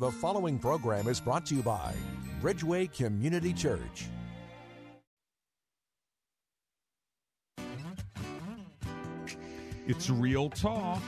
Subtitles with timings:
[0.00, 1.94] The following program is brought to you by
[2.42, 4.06] Bridgeway Community Church.
[9.86, 11.00] It's Real Talk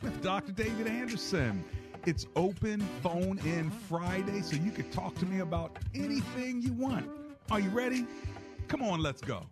[0.00, 0.52] with Dr.
[0.52, 1.62] David Anderson.
[2.06, 7.10] It's open phone in Friday, so you can talk to me about anything you want.
[7.50, 8.06] Are you ready?
[8.66, 9.44] Come on, let's go.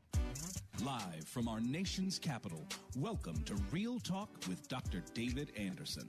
[0.83, 2.67] Live from our nation's capital,
[2.97, 5.03] welcome to Real Talk with Dr.
[5.13, 6.09] David Anderson.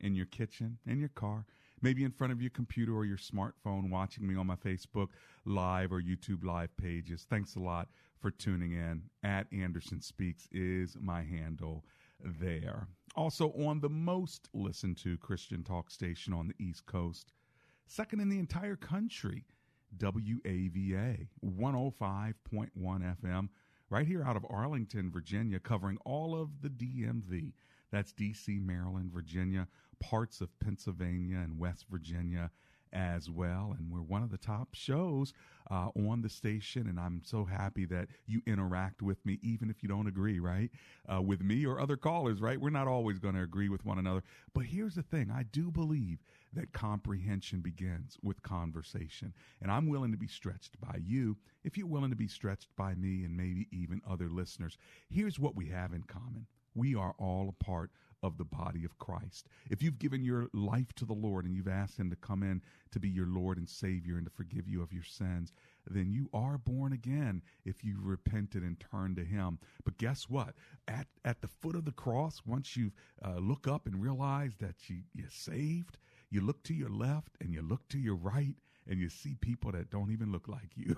[0.00, 1.44] in your kitchen, in your car,
[1.80, 5.08] maybe in front of your computer or your smartphone, watching me on my Facebook
[5.44, 7.26] Live or YouTube Live pages.
[7.28, 7.88] Thanks a lot
[8.20, 9.02] for tuning in.
[9.22, 11.84] At Anderson Speaks is my handle
[12.20, 12.88] there.
[13.14, 17.32] Also on the most listened to Christian talk station on the East Coast,
[17.86, 19.44] second in the entire country,
[19.98, 23.48] WAVA 105.1 FM,
[23.90, 27.52] right here out of Arlington, Virginia, covering all of the DMV.
[27.90, 29.66] That's DC, Maryland, Virginia,
[30.00, 32.50] parts of Pennsylvania and West Virginia
[32.92, 33.74] as well.
[33.78, 35.32] And we're one of the top shows
[35.70, 36.86] uh, on the station.
[36.86, 40.70] And I'm so happy that you interact with me, even if you don't agree, right?
[41.12, 42.60] Uh, with me or other callers, right?
[42.60, 44.22] We're not always going to agree with one another.
[44.54, 46.18] But here's the thing I do believe
[46.54, 49.34] that comprehension begins with conversation.
[49.60, 52.94] And I'm willing to be stretched by you if you're willing to be stretched by
[52.94, 54.78] me and maybe even other listeners.
[55.10, 56.46] Here's what we have in common
[56.78, 57.90] we are all a part
[58.22, 59.46] of the body of Christ.
[59.70, 62.62] If you've given your life to the Lord and you've asked Him to come in
[62.90, 65.52] to be your Lord and Savior and to forgive you of your sins,
[65.88, 69.58] then you are born again if you've repented and turned to Him.
[69.84, 70.54] But guess what?
[70.88, 72.92] At, at the foot of the cross, once you
[73.24, 75.98] uh, look up and realize that you, you're saved,
[76.30, 78.56] you look to your left and you look to your right
[78.88, 80.96] and you see people that don't even look like you.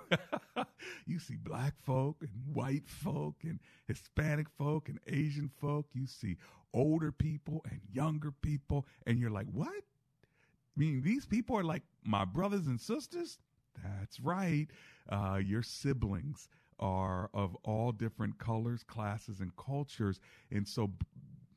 [1.06, 5.86] you see black folk and white folk and Hispanic folk and Asian folk.
[5.92, 6.36] You see
[6.72, 8.86] older people and younger people.
[9.06, 9.68] And you're like, what?
[9.68, 13.38] I mean, these people are like my brothers and sisters?
[13.82, 14.68] That's right.
[15.08, 16.48] Uh, your siblings
[16.78, 20.18] are of all different colors, classes, and cultures.
[20.50, 20.90] And so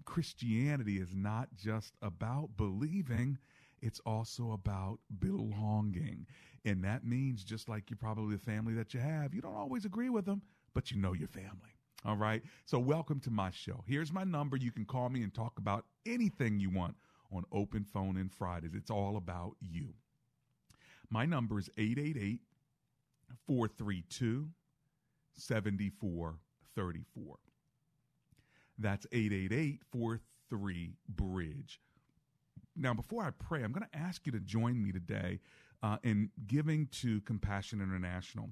[0.06, 3.38] Christianity is not just about believing
[3.84, 6.26] it's also about belonging.
[6.64, 9.84] And that means just like you're probably the family that you have, you don't always
[9.84, 10.42] agree with them,
[10.74, 11.76] but you know your family.
[12.06, 12.42] All right.
[12.66, 13.84] So, welcome to my show.
[13.86, 14.56] Here's my number.
[14.56, 16.96] You can call me and talk about anything you want
[17.34, 18.74] on Open Phone in Fridays.
[18.74, 19.90] It's all about you.
[21.10, 22.40] My number is 888
[23.48, 24.48] 432
[25.36, 27.36] 7434.
[28.80, 31.80] That's 888 43 Bridge.
[32.76, 35.40] Now, before I pray, I'm going to ask you to join me today
[35.84, 38.50] uh, in giving to Compassion International.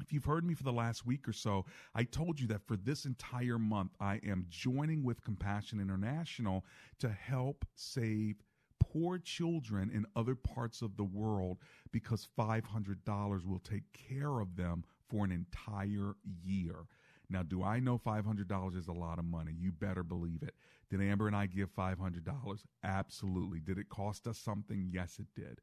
[0.00, 2.76] If you've heard me for the last week or so, I told you that for
[2.76, 6.64] this entire month, I am joining with Compassion International
[7.00, 8.36] to help save
[8.78, 11.58] poor children in other parts of the world
[11.92, 16.86] because $500 will take care of them for an entire year.
[17.30, 19.54] Now, do I know $500 is a lot of money?
[19.58, 20.54] You better believe it.
[20.90, 22.58] Did Amber and I give $500?
[22.82, 23.60] Absolutely.
[23.60, 24.90] Did it cost us something?
[24.92, 25.60] Yes, it did.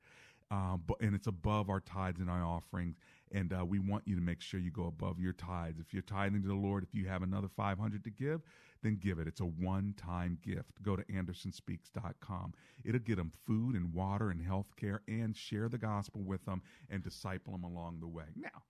[0.50, 2.96] Um, but and it's above our tithes and our offerings,
[3.34, 5.78] and uh, we want you to make sure you go above your tithes.
[5.82, 8.40] If you're tithing to the Lord, if you have another 500 to give,
[8.82, 9.28] then give it.
[9.28, 10.82] It's a one-time gift.
[10.82, 12.54] Go to andersonspeaks.com.
[12.86, 16.62] It'll get them food and water and health care, and share the gospel with them
[16.90, 18.28] and disciple them along the way.
[18.38, 18.64] Now,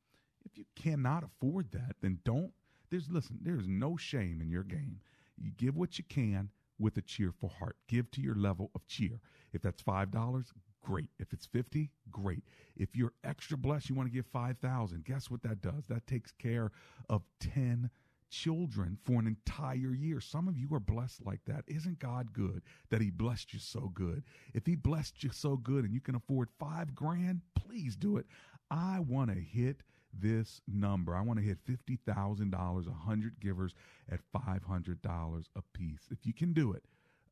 [0.46, 2.54] if you cannot afford that, then don't.
[2.90, 3.40] There's listen.
[3.42, 5.00] There's no shame in your game.
[5.38, 6.50] You give what you can
[6.80, 7.76] with a cheerful heart.
[7.88, 9.20] Give to your level of cheer.
[9.54, 10.46] If that's $5,
[10.84, 11.10] great.
[11.20, 12.44] If it's 50, great.
[12.76, 15.04] If you're extra blessed, you want to give 5,000.
[15.06, 15.88] Guess what that does?
[15.88, 16.72] That takes care
[17.10, 17.90] of 10
[18.30, 20.20] children for an entire year.
[20.20, 21.64] Some of you are blessed like that.
[21.68, 24.24] Isn't God good that He blessed you so good?
[24.54, 28.26] If He blessed you so good and you can afford five grand, please do it.
[28.70, 29.82] I want to hit
[30.20, 31.16] this number.
[31.16, 33.74] I want to hit $50,000, 100 givers
[34.12, 36.08] at $500 a piece.
[36.12, 36.84] If you can do it,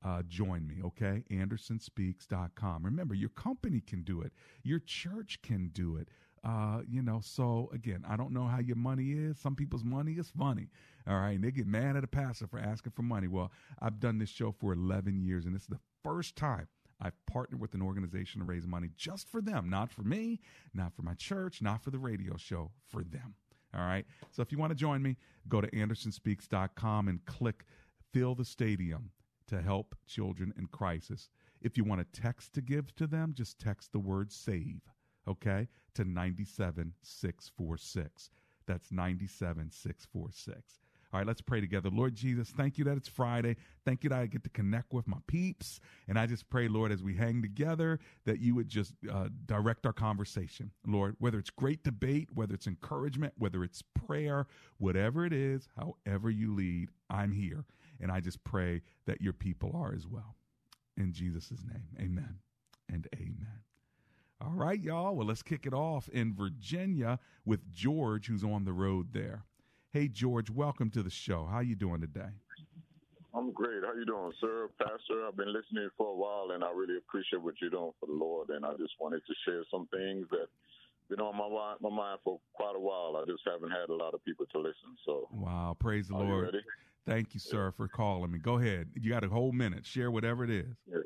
[0.03, 1.23] uh, join me, okay?
[1.31, 2.83] AndersonSpeaks.com.
[2.83, 4.31] Remember, your company can do it,
[4.63, 6.09] your church can do it.
[6.43, 9.39] Uh, you know, so again, I don't know how your money is.
[9.39, 10.67] Some people's money is funny.
[11.07, 11.31] All right.
[11.31, 13.27] And they get mad at a pastor for asking for money.
[13.27, 16.67] Well, I've done this show for 11 years, and this is the first time
[17.05, 20.39] I've partnered with an organization to raise money just for them, not for me,
[20.73, 23.35] not for my church, not for the radio show, for them.
[23.75, 24.07] All right.
[24.31, 25.17] So if you want to join me,
[25.47, 27.65] go to AndersonSpeaks.com and click
[28.11, 29.11] Fill the Stadium
[29.47, 31.29] to help children in crisis.
[31.61, 34.81] If you want to text to give to them, just text the word SAVE
[35.27, 38.31] okay, to 97646.
[38.65, 40.79] That's 97646.
[41.13, 41.89] All right, let's pray together.
[41.89, 43.55] Lord Jesus, thank you that it's Friday.
[43.85, 45.79] Thank you that I get to connect with my peeps.
[46.07, 49.85] And I just pray, Lord, as we hang together, that you would just uh, direct
[49.85, 50.71] our conversation.
[50.85, 54.47] Lord, whether it's great debate, whether it's encouragement, whether it's prayer,
[54.77, 57.65] whatever it is, however you lead, I'm here.
[58.01, 60.35] And I just pray that your people are as well.
[60.97, 62.39] In Jesus' name, amen
[62.89, 63.61] and amen.
[64.41, 65.15] All right, y'all.
[65.15, 69.43] Well, let's kick it off in Virginia with George, who's on the road there.
[69.95, 71.45] Hey, George, welcome to the show.
[71.49, 72.27] How you doing today?
[73.33, 73.81] I'm great.
[73.81, 74.67] How you doing, sir?
[74.77, 78.07] Pastor, I've been listening for a while, and I really appreciate what you're doing for
[78.07, 78.49] the Lord.
[78.49, 80.47] And I just wanted to share some things that
[81.09, 81.47] been on my
[81.79, 83.15] my mind for quite a while.
[83.15, 84.97] I just haven't had a lot of people to listen.
[85.05, 86.53] So wow, praise the Lord.
[87.05, 88.39] Thank you, sir, for calling me.
[88.39, 88.89] Go ahead.
[88.95, 89.85] You got a whole minute.
[89.85, 90.75] Share whatever it is.
[90.91, 90.97] Yeah.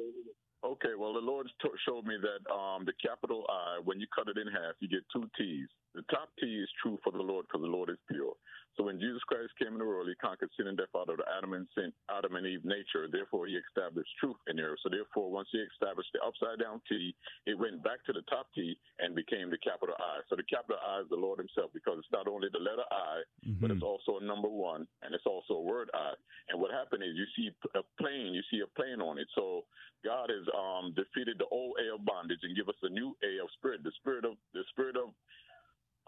[0.65, 4.27] Okay, well, the Lord t- showed me that um, the capital I, when you cut
[4.27, 5.67] it in half, you get two T's.
[5.93, 8.33] The top T is true for the Lord because the Lord is pure.
[8.77, 11.17] So when Jesus Christ came in the world, he conquered sin and death out of
[11.17, 13.11] the Adam and sin, Adam and Eve nature.
[13.11, 14.77] Therefore, he established truth in there.
[14.83, 18.47] So therefore, once he established the upside down T, it went back to the top
[18.55, 20.23] T and became the capital I.
[20.29, 23.23] So the capital I is the Lord himself because it's not only the letter I,
[23.43, 23.59] mm-hmm.
[23.59, 26.15] but it's also a number one and it's also a word I.
[26.49, 29.27] And what happened is you see a plane, you see a plane on it.
[29.35, 29.67] So
[30.03, 33.43] God has um, defeated the old A of bondage and give us a new A
[33.43, 35.11] of spirit, the spirit of the spirit of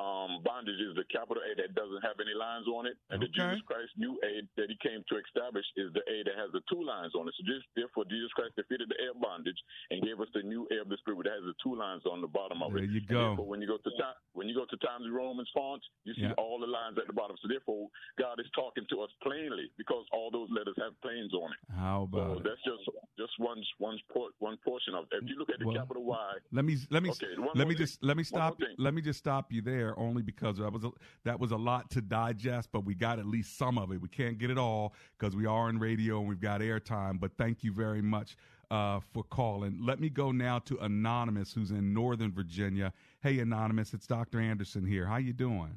[0.02, 3.30] um, bondage is the capital A that doesn't have any lines on it, and okay.
[3.30, 6.50] the Jesus Christ new A that he came to establish is the A that has
[6.58, 7.38] the two lines on it.
[7.38, 9.58] So just therefore, Jesus Christ defeated the A of bondage
[9.94, 12.18] and gave us the new A of the Spirit that has the two lines on
[12.26, 12.90] the bottom of there it.
[12.90, 13.38] There you go.
[13.38, 16.18] But when you go to time, when you go to Times New Roman fonts, you
[16.18, 16.42] see yeah.
[16.42, 17.38] all the lines at the bottom.
[17.38, 17.86] So therefore,
[18.18, 21.60] God is talking to us plainly because all those letters have planes on it.
[21.78, 22.44] How about so it?
[22.50, 22.84] That's just
[23.22, 24.02] just one one
[24.42, 25.22] one portion of it.
[25.22, 27.76] If you look at the well, capital Y, let me let me okay, let me
[27.76, 30.92] just let me stop let me just stop you there only because that was a,
[31.24, 34.02] that was a lot to digest, but we got at least some of it.
[34.02, 37.20] We can't get it all because we are in radio and we've got airtime.
[37.20, 38.36] But thank you very much
[38.72, 39.78] uh, for calling.
[39.82, 42.94] Let me go now to Anonymous, who's in Northern Virginia.
[43.22, 44.40] Hey, Anonymous, it's Dr.
[44.40, 45.06] Anderson here.
[45.06, 45.76] How you doing?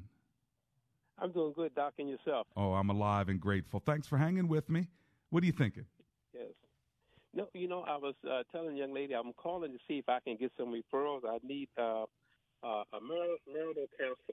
[1.19, 2.47] I'm doing good, Doc, and yourself?
[2.57, 3.81] Oh, I'm alive and grateful.
[3.85, 4.89] Thanks for hanging with me.
[5.31, 5.87] What are you thinking?
[6.33, 6.51] Yes.
[7.35, 10.21] No, you know, I was uh, telling young lady I'm calling to see if I
[10.21, 11.21] can get some referrals.
[11.29, 12.05] I need uh,
[12.65, 13.87] uh, a marital, marital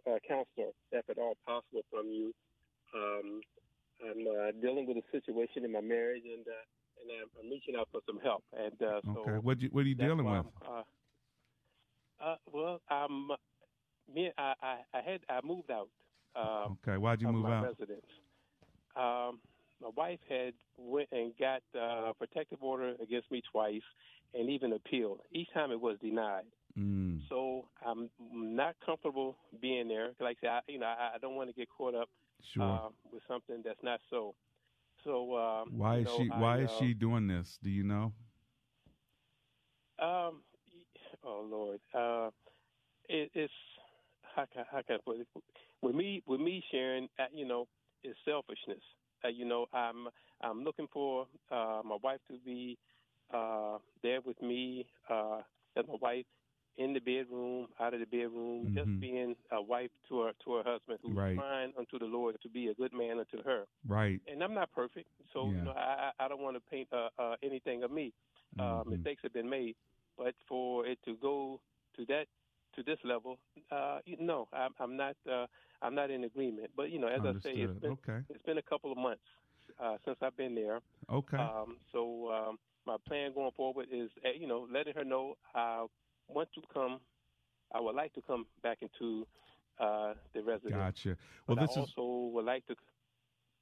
[0.07, 2.33] uh, counselor, if at all possible, from you.
[2.95, 3.41] Um,
[4.03, 6.65] I'm uh, dealing with a situation in my marriage, and uh,
[7.01, 8.43] and I'm, I'm, reaching out for some help.
[8.57, 10.45] And uh, so okay, what you, what are you dealing with?
[10.65, 13.29] Uh, well, I'm
[14.13, 14.31] me.
[14.37, 15.89] I, I, I had I moved out.
[16.35, 17.63] Um, okay, why'd you move out?
[17.65, 18.05] Residence.
[18.95, 19.39] Um,
[19.81, 23.81] my wife had went and got a protective order against me twice,
[24.33, 25.19] and even appealed.
[25.31, 26.45] Each time it was denied.
[26.77, 27.21] Mm.
[27.29, 30.11] So I'm not comfortable being there.
[30.19, 32.09] Like I said, I, you know, I, I don't want to get caught up
[32.41, 32.63] sure.
[32.63, 34.35] uh, with something that's not so.
[35.03, 36.27] So um, why is know, she?
[36.27, 37.57] Why I, is uh, she doing this?
[37.61, 38.13] Do you know?
[39.99, 40.41] Um.
[41.23, 41.79] Oh Lord.
[41.93, 42.29] Uh,
[43.09, 43.53] it, it's
[44.35, 45.27] how can how can I put it?
[45.81, 47.67] With me, with me sharing, uh, you know,
[48.03, 48.83] is selfishness.
[49.25, 50.07] Uh, you know, I'm
[50.41, 52.77] I'm looking for uh, my wife to be
[53.33, 54.85] uh, there with me.
[55.09, 55.41] Uh,
[55.77, 56.25] as my wife
[56.77, 58.75] in the bedroom, out of the bedroom, mm-hmm.
[58.75, 61.35] just being a wife to her to her husband who's right.
[61.35, 63.65] trying unto the Lord to be a good man unto her.
[63.87, 64.19] Right.
[64.31, 65.57] And I'm not perfect, so yeah.
[65.57, 68.13] you know I I don't want to paint uh, uh, anything of me.
[68.59, 68.91] Uh, mm-hmm.
[68.91, 69.75] mistakes have been made,
[70.17, 71.59] but for it to go
[71.95, 72.25] to that
[72.75, 73.37] to this level,
[73.71, 75.15] uh, no, I'm, I'm not.
[75.29, 75.45] Uh,
[75.81, 76.69] I'm not in agreement.
[76.75, 77.51] But you know, as Understood.
[77.51, 78.19] I say, it's been, okay.
[78.29, 79.23] it's been a couple of months
[79.81, 80.79] uh, since I've been there.
[81.11, 81.37] Okay.
[81.37, 85.85] Um, so um, my plan going forward is, uh, you know, letting her know I
[86.33, 86.99] want to come.
[87.73, 89.25] I would like to come back into
[89.79, 90.75] uh, the residence.
[90.75, 91.17] Gotcha.
[91.47, 92.33] Well, but this I also is...
[92.33, 92.75] would like to.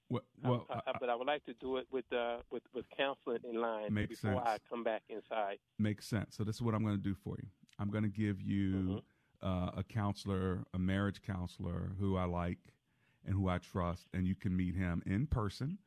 [0.10, 2.86] Well, well I, I, but I would like to do it with uh, with with
[2.96, 4.42] counseling in line before sense.
[4.46, 5.58] I come back inside.
[5.78, 6.36] Makes sense.
[6.36, 7.48] So this is what I'm going to do for you.
[7.78, 9.02] I'm going to give you
[9.44, 9.48] mm-hmm.
[9.48, 12.58] uh, a counselor, a marriage counselor who I like
[13.26, 15.78] and who I trust, and you can meet him in person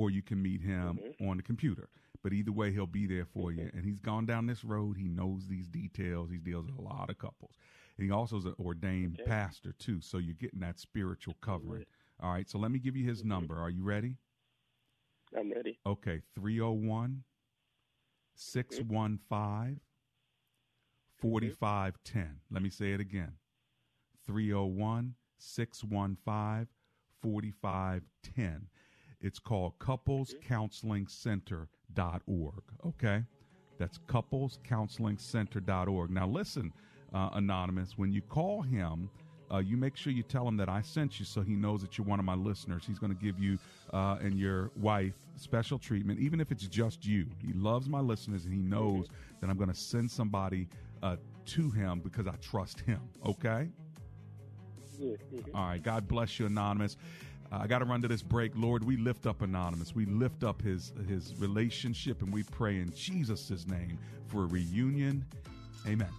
[0.00, 1.28] or you can meet him mm-hmm.
[1.28, 1.90] on the computer.
[2.22, 3.70] But either way, he'll be there for you.
[3.74, 4.96] And he's gone down this road.
[4.96, 6.30] He knows these details.
[6.30, 7.52] He deals with a lot of couples.
[7.98, 9.30] And he also is an ordained okay.
[9.30, 10.00] pastor, too.
[10.00, 11.82] So you're getting that spiritual covering.
[11.82, 12.26] Mm-hmm.
[12.26, 12.48] All right.
[12.48, 13.28] So let me give you his mm-hmm.
[13.28, 13.58] number.
[13.58, 14.16] Are you ready?
[15.38, 15.78] I'm ready.
[15.86, 16.22] Okay.
[16.34, 17.24] 301
[18.34, 19.80] 615
[21.20, 22.40] 4510.
[22.50, 23.32] Let me say it again
[24.26, 26.68] 301 615
[27.22, 28.66] 4510.
[29.20, 32.62] It's called couplescounselingcenter.org.
[32.86, 33.22] Okay?
[33.78, 36.10] That's couplescounselingcenter.org.
[36.10, 36.72] Now, listen,
[37.12, 39.10] uh, Anonymous, when you call him,
[39.52, 41.98] uh, you make sure you tell him that I sent you so he knows that
[41.98, 42.84] you're one of my listeners.
[42.86, 43.58] He's going to give you
[43.92, 47.26] uh, and your wife special treatment, even if it's just you.
[47.44, 49.08] He loves my listeners and he knows
[49.40, 50.68] that I'm going to send somebody
[51.02, 53.00] uh, to him because I trust him.
[53.26, 53.68] Okay?
[55.00, 55.56] Mm-hmm.
[55.56, 55.82] All right.
[55.82, 56.96] God bless you, Anonymous.
[57.52, 58.52] I got to run to this break.
[58.54, 59.94] Lord, we lift up Anonymous.
[59.94, 65.24] We lift up his his relationship, and we pray in Jesus' name for a reunion.
[65.86, 66.10] Amen.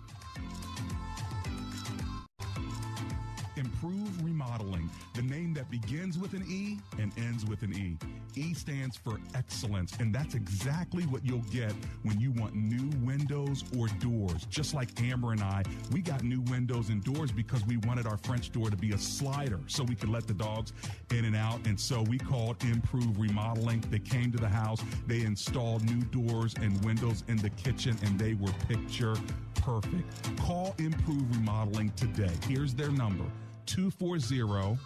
[3.81, 7.97] Improve Remodeling, the name that begins with an E and ends with an E.
[8.35, 11.73] E stands for excellence, and that's exactly what you'll get
[12.03, 14.45] when you want new windows or doors.
[14.51, 18.17] Just like Amber and I, we got new windows and doors because we wanted our
[18.17, 20.73] French door to be a slider so we could let the dogs
[21.11, 21.65] in and out.
[21.65, 23.83] And so we called Improve Remodeling.
[23.89, 28.19] They came to the house, they installed new doors and windows in the kitchen, and
[28.19, 29.15] they were picture
[29.55, 30.37] perfect.
[30.37, 32.31] Call Improve Remodeling today.
[32.47, 33.25] Here's their number
[33.71, 34.77] 240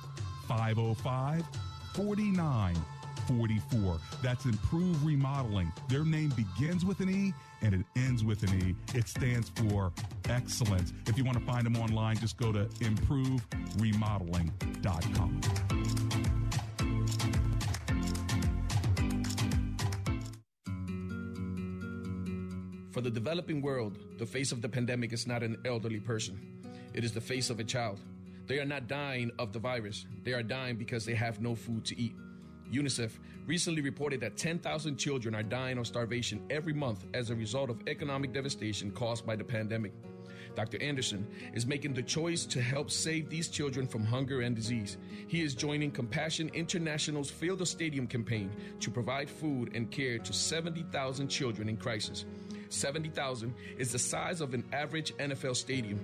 [0.47, 1.43] 505
[1.93, 3.97] 4944.
[4.21, 5.73] That's Improve Remodeling.
[5.89, 8.75] Their name begins with an E and it ends with an E.
[8.93, 9.91] It stands for
[10.29, 10.93] excellence.
[11.07, 15.41] If you want to find them online, just go to improveremodeling.com.
[22.91, 26.39] For the developing world, the face of the pandemic is not an elderly person,
[26.93, 27.99] it is the face of a child.
[28.47, 31.85] They are not dying of the virus, they are dying because they have no food
[31.85, 32.15] to eat.
[32.71, 33.11] UNICEF
[33.45, 37.81] recently reported that 10,000 children are dying of starvation every month as a result of
[37.87, 39.93] economic devastation caused by the pandemic.
[40.55, 40.81] Dr.
[40.81, 44.97] Anderson is making the choice to help save these children from hunger and disease.
[45.27, 48.49] He is joining Compassion International's Fill the Stadium campaign
[48.79, 52.25] to provide food and care to 70,000 children in crisis.
[52.69, 55.99] 70,000 is the size of an average NFL stadium.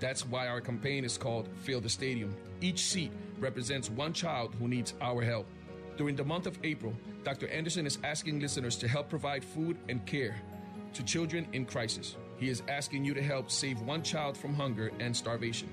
[0.00, 2.34] That's why our campaign is called Fill the Stadium.
[2.60, 5.46] Each seat represents one child who needs our help.
[5.96, 7.48] During the month of April, Dr.
[7.48, 10.36] Anderson is asking listeners to help provide food and care
[10.94, 12.16] to children in crisis.
[12.36, 15.68] He is asking you to help save one child from hunger and starvation.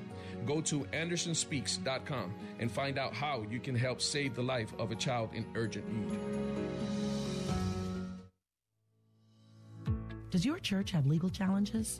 [0.46, 4.96] Go to andersonspeaks.com and find out how you can help save the life of a
[4.96, 6.20] child in urgent need.
[10.30, 12.00] Does your church have legal challenges?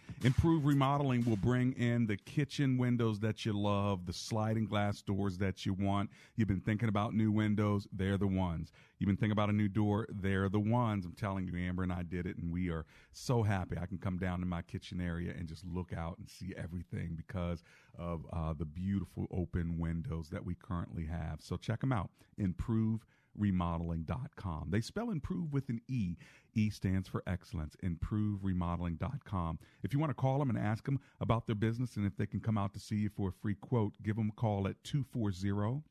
[0.23, 5.39] Improved remodeling will bring in the kitchen windows that you love, the sliding glass doors
[5.39, 6.11] that you want.
[6.35, 8.71] You've been thinking about new windows, they're the ones.
[8.99, 10.05] You've been thinking about a new door.
[10.11, 11.05] They're the ones.
[11.05, 13.77] I'm telling you, Amber and I did it, and we are so happy.
[13.81, 17.15] I can come down to my kitchen area and just look out and see everything
[17.17, 17.63] because
[17.97, 21.39] of uh, the beautiful open windows that we currently have.
[21.39, 22.11] So check them out.
[22.37, 24.67] Improve remodeling.com.
[24.69, 26.15] They spell improve with an E.
[26.53, 27.75] E stands for excellence.
[27.83, 29.59] Improveremodeling.com.
[29.83, 32.25] If you want to call them and ask them about their business and if they
[32.25, 34.83] can come out to see you for a free quote, give them a call at
[34.83, 35.83] 240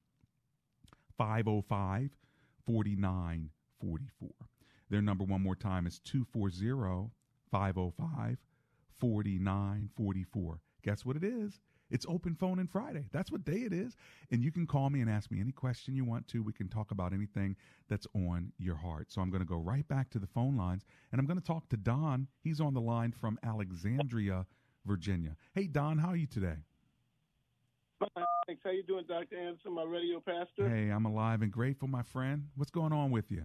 [1.17, 2.11] 505
[2.67, 4.29] 4944.
[4.91, 7.11] Their number one more time is 240
[7.51, 8.39] 505
[8.99, 10.61] 4944.
[10.83, 11.61] Guess what it is?
[11.91, 13.07] It's open phone and Friday.
[13.13, 13.97] That's what day it is.
[14.31, 16.43] And you can call me and ask me any question you want to.
[16.43, 17.57] We can talk about anything
[17.89, 19.11] that's on your heart.
[19.11, 21.45] So I'm going to go right back to the phone lines and I'm going to
[21.45, 22.29] talk to Don.
[22.43, 24.47] He's on the line from Alexandria,
[24.87, 25.37] Virginia.
[25.55, 26.59] Hey, Don, how are you today?
[28.01, 28.63] Hi, Thanks.
[28.65, 29.37] How you doing, Dr.
[29.37, 30.69] Anderson, my radio pastor?
[30.69, 32.49] Hey, I'm alive and grateful, my friend.
[32.57, 33.45] What's going on with you?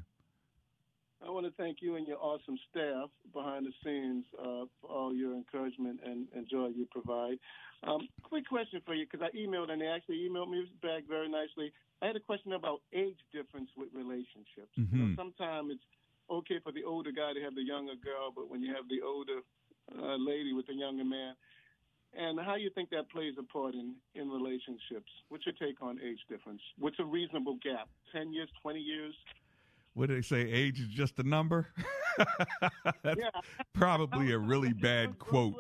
[1.26, 5.14] I want to thank you and your awesome staff behind the scenes uh, for all
[5.14, 7.40] your encouragement and, and joy you provide.
[7.84, 11.30] Um, quick question for you, because I emailed and they actually emailed me back very
[11.30, 11.74] nicely.
[12.02, 14.70] I had a question about age difference with relationships.
[14.78, 14.96] Mm-hmm.
[14.96, 15.88] You know, sometimes it's
[16.30, 19.02] okay for the older guy to have the younger girl, but when you have the
[19.02, 19.42] older
[19.98, 21.34] uh, lady with the younger man,
[22.18, 25.12] and how you think that plays a part in, in relationships.
[25.28, 26.62] What's your take on age difference?
[26.80, 27.90] What's a reasonable gap?
[28.14, 29.14] 10 years, 20 years?
[29.96, 30.42] What do they say?
[30.42, 31.68] Age is just a number?
[33.02, 33.30] That's Yeah.
[33.74, 35.56] probably a really bad quote,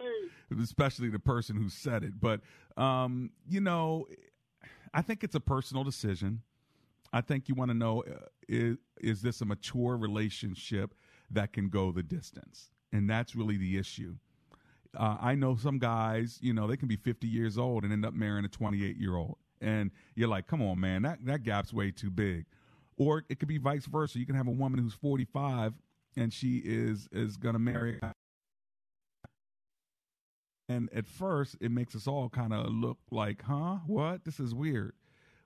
[0.61, 2.19] especially the person who said it.
[2.19, 2.41] But,
[2.77, 4.07] um, you know,
[4.93, 6.41] I think it's a personal decision.
[7.13, 10.93] I think you want to know uh, is, is this a mature relationship
[11.31, 12.69] that can go the distance?
[12.91, 14.15] And that's really the issue.
[14.97, 18.05] Uh, I know some guys, you know, they can be 50 years old and end
[18.05, 19.37] up marrying a 28 year old.
[19.61, 22.45] And you're like, come on, man, that, that gap's way too big.
[22.97, 24.19] Or it could be vice versa.
[24.19, 25.73] You can have a woman who's 45
[26.15, 27.99] and she is is going to marry.
[30.67, 33.77] And at first, it makes us all kind of look like, huh?
[33.85, 34.25] What?
[34.25, 34.93] This is weird.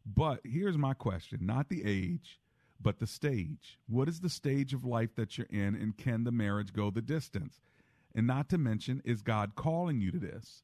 [0.06, 2.40] But here's my question not the age,
[2.80, 3.80] but the stage.
[3.88, 7.02] What is the stage of life that you're in, and can the marriage go the
[7.02, 7.62] distance?
[8.16, 10.64] And not to mention, is God calling you to this?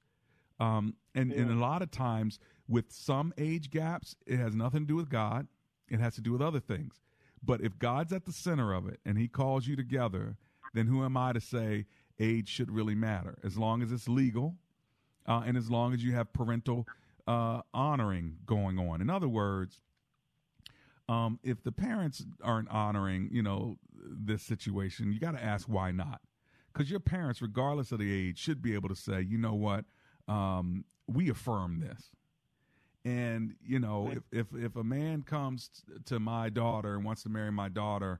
[0.59, 4.87] Um, and, and a lot of times, with some age gaps, it has nothing to
[4.87, 5.47] do with God,
[5.89, 7.01] it has to do with other things.
[7.43, 10.37] But if God's at the center of it and He calls you together,
[10.73, 11.85] then who am I to say
[12.19, 13.37] age should really matter?
[13.43, 14.55] As long as it's legal
[15.25, 16.87] uh, and as long as you have parental
[17.27, 19.01] uh, honoring going on.
[19.01, 19.79] In other words,
[21.07, 25.91] um, if the parents aren't honoring, you know, this situation, you got to ask why
[25.91, 26.21] not.
[26.73, 29.85] Because your parents, regardless of the age, should be able to say, you know what,
[30.27, 32.09] um, we affirm this.
[33.05, 35.69] And you know, if, if if a man comes
[36.05, 38.19] to my daughter and wants to marry my daughter,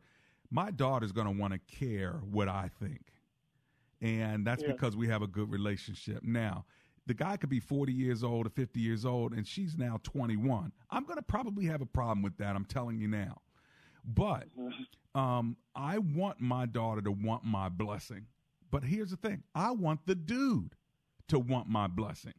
[0.52, 3.02] my daughter's going to want to care what I think,
[4.00, 4.74] and that's Yeah.
[4.74, 6.22] because we have a good relationship.
[6.24, 6.66] Now,
[7.08, 10.38] the guy could be forty years old or fifty years old, and she's now twenty
[10.38, 10.72] one.
[10.92, 12.56] I'm going to probably have a problem with that.
[12.56, 13.42] I'm telling you now,
[14.04, 14.48] but
[15.16, 18.28] um, I want my daughter to want my blessing.
[18.70, 20.76] But here's the thing: I want the dude
[21.30, 22.34] to want my blessing.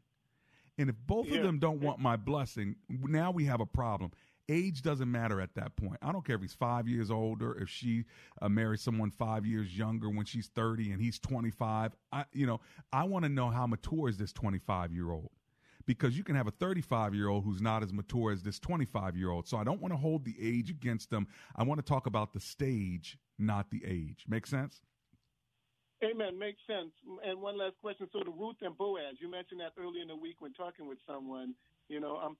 [0.78, 1.36] And if both Yeah.
[1.38, 4.10] of them don't want my blessing, now we have a problem.
[4.48, 5.96] Age doesn't matter at that point.
[6.02, 8.04] I don't care if he's five years older, if she
[8.40, 11.96] uh, marries someone five years younger when she's 30 and he's 25.
[12.12, 12.60] I, you know,
[12.92, 15.30] I want to know how mature is this 25 year old
[15.84, 19.16] because you can have a 35 year old who's not as mature as this 25
[19.16, 19.48] year old.
[19.48, 21.26] So I don't want to hold the age against them.
[21.56, 24.26] I want to talk about the stage, not the age.
[24.28, 24.80] Make sense?
[26.04, 26.38] Amen.
[26.38, 26.92] Makes sense.
[27.24, 28.08] And one last question.
[28.12, 30.98] So the Ruth and Boaz, you mentioned that earlier in the week when talking with
[31.06, 31.54] someone.
[31.88, 32.36] You know, um,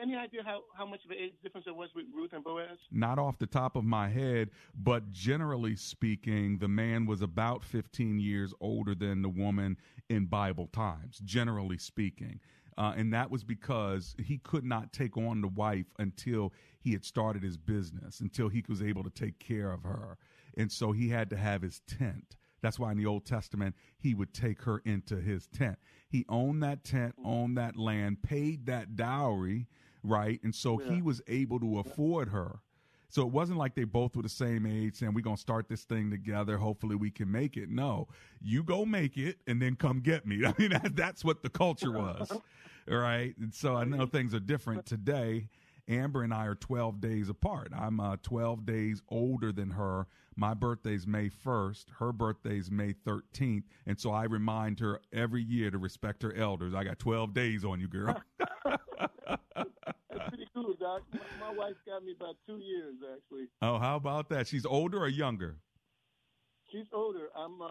[0.00, 2.78] any idea how, how much of an age difference there was with Ruth and Boaz?
[2.90, 8.18] Not off the top of my head, but generally speaking, the man was about 15
[8.18, 9.76] years older than the woman
[10.10, 12.40] in Bible times, generally speaking.
[12.76, 17.04] Uh, and that was because he could not take on the wife until he had
[17.04, 20.18] started his business, until he was able to take care of her.
[20.56, 22.36] And so he had to have his tent.
[22.64, 25.76] That's why in the Old Testament, he would take her into his tent.
[26.08, 27.28] He owned that tent, mm-hmm.
[27.28, 29.66] owned that land, paid that dowry,
[30.02, 30.40] right?
[30.42, 32.60] And so he was able to afford her.
[33.10, 35.68] So it wasn't like they both were the same age saying, we're going to start
[35.68, 36.56] this thing together.
[36.56, 37.68] Hopefully we can make it.
[37.68, 38.08] No,
[38.40, 40.44] you go make it and then come get me.
[40.46, 42.30] I mean, that's what the culture was.
[42.30, 42.42] All
[42.88, 43.34] right.
[43.38, 45.48] And so I know things are different today.
[45.88, 47.68] Amber and I are 12 days apart.
[47.76, 50.06] I'm uh, 12 days older than her.
[50.36, 51.84] My birthday's May 1st.
[51.98, 53.64] Her birthday's May 13th.
[53.86, 56.74] And so I remind her every year to respect her elders.
[56.74, 58.20] I got 12 days on you, girl.
[58.64, 61.02] That's pretty cool, Doc.
[61.12, 63.46] My, my wife's got me about two years actually.
[63.62, 64.46] Oh, how about that?
[64.46, 65.56] She's older or younger?
[66.70, 67.28] She's older.
[67.36, 67.60] I'm.
[67.60, 67.68] Uh,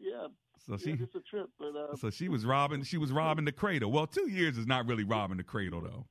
[0.00, 0.26] yeah.
[0.66, 2.82] So yeah, she- just a trip, but uh, So she was robbing.
[2.84, 3.90] She was robbing the cradle.
[3.92, 6.06] Well, two years is not really robbing the cradle, though.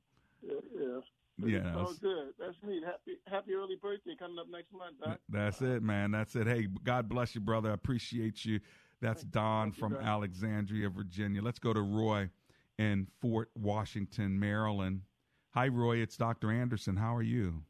[1.45, 1.63] Yeah, yeah.
[1.63, 2.33] But Yeah, it's all good.
[2.39, 2.83] That's neat.
[2.83, 4.95] Happy happy early birthday coming up next month.
[5.03, 5.19] Doc.
[5.29, 6.11] That's it, man.
[6.11, 6.47] That's it.
[6.47, 7.71] Hey, God bless you, brother.
[7.71, 8.59] I appreciate you.
[9.01, 10.03] That's Don from Doc.
[10.03, 11.41] Alexandria, Virginia.
[11.41, 12.29] Let's go to Roy
[12.77, 15.01] in Fort Washington, Maryland.
[15.53, 15.97] Hi, Roy.
[15.97, 16.51] It's Dr.
[16.51, 16.95] Anderson.
[16.95, 17.63] How are you?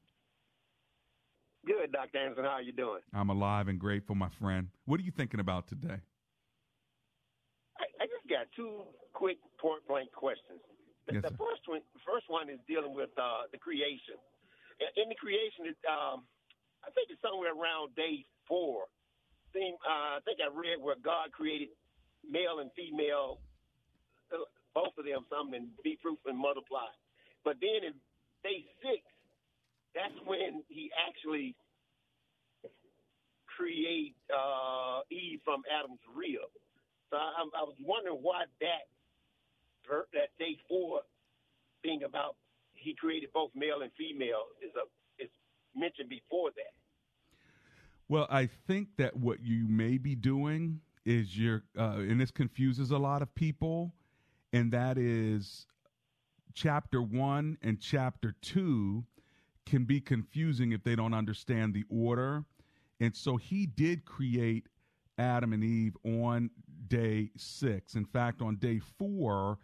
[1.65, 2.17] Good, Dr.
[2.17, 2.43] Anderson.
[2.43, 3.01] How are you doing?
[3.13, 4.67] I'm alive and grateful, my friend.
[4.85, 5.99] What are you thinking about today?
[7.79, 8.81] I, I just got two
[9.13, 10.59] quick point blank questions.
[11.07, 14.19] The, Yes, the first one, first one is dealing with uh, the creation.
[14.97, 16.25] In- the creation, it, um,
[16.85, 18.85] I think it's somewhere around day four.
[19.53, 21.69] Thing, uh, I think I read where God created
[22.23, 23.39] male and female,
[24.31, 26.87] uh, both of them, something, and be fruitful and multiply.
[27.43, 27.93] But then in
[28.45, 29.03] day six,
[29.93, 31.55] that's when he actually
[33.45, 36.47] create uh, Eve from Adam's rib.
[37.11, 38.87] So I, I was wondering why that
[39.91, 41.01] ver- that day four
[41.83, 42.35] thing about
[42.73, 45.29] he created both male and female is a is
[45.75, 46.73] mentioned before that.
[48.07, 52.91] Well, I think that what you may be doing is you're, uh, and this confuses
[52.91, 53.93] a lot of people,
[54.51, 55.65] and that is
[56.53, 59.05] chapter one and chapter two
[59.65, 62.43] can be confusing if they don't understand the order.
[62.99, 64.67] And so he did create
[65.17, 66.49] Adam and Eve on
[66.87, 67.95] day six.
[67.95, 69.57] In fact, on day four,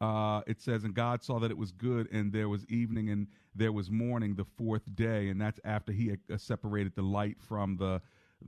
[0.00, 3.26] uh, it says, And God saw that it was good, and there was evening and
[3.54, 5.28] there was morning the fourth day.
[5.28, 8.00] And that's after he had uh, separated the light from the,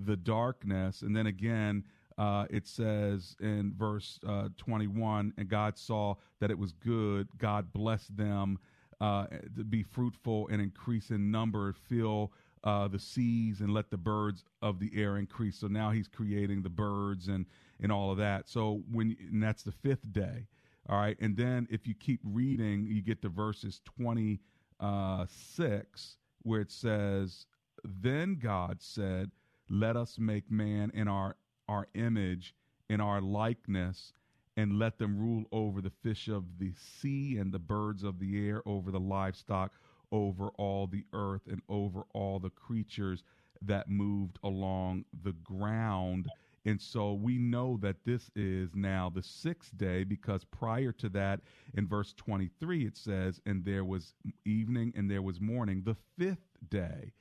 [0.04, 1.02] the darkness.
[1.02, 1.84] And then again,
[2.18, 7.28] uh, it says in verse uh, 21 and God saw that it was good.
[7.38, 8.58] God blessed them
[9.00, 12.32] uh, to be fruitful and increase in number, fill
[12.64, 15.58] uh, the seas, and let the birds of the air increase.
[15.58, 17.44] So now he's creating the birds and,
[17.80, 18.48] and all of that.
[18.48, 20.46] So when that's the fifth day.
[20.88, 21.16] All right.
[21.20, 27.46] And then if you keep reading, you get to verses 26, where it says,
[27.84, 29.30] Then God said,
[29.68, 31.36] Let us make man in our,
[31.68, 32.54] our image,
[32.88, 34.12] in our likeness,
[34.56, 38.48] and let them rule over the fish of the sea and the birds of the
[38.48, 39.72] air, over the livestock,
[40.12, 43.24] over all the earth, and over all the creatures
[43.62, 46.28] that moved along the ground.
[46.66, 51.40] And so we know that this is now the sixth day because prior to that,
[51.74, 56.58] in verse 23, it says, And there was evening and there was morning, the fifth
[56.68, 57.12] day.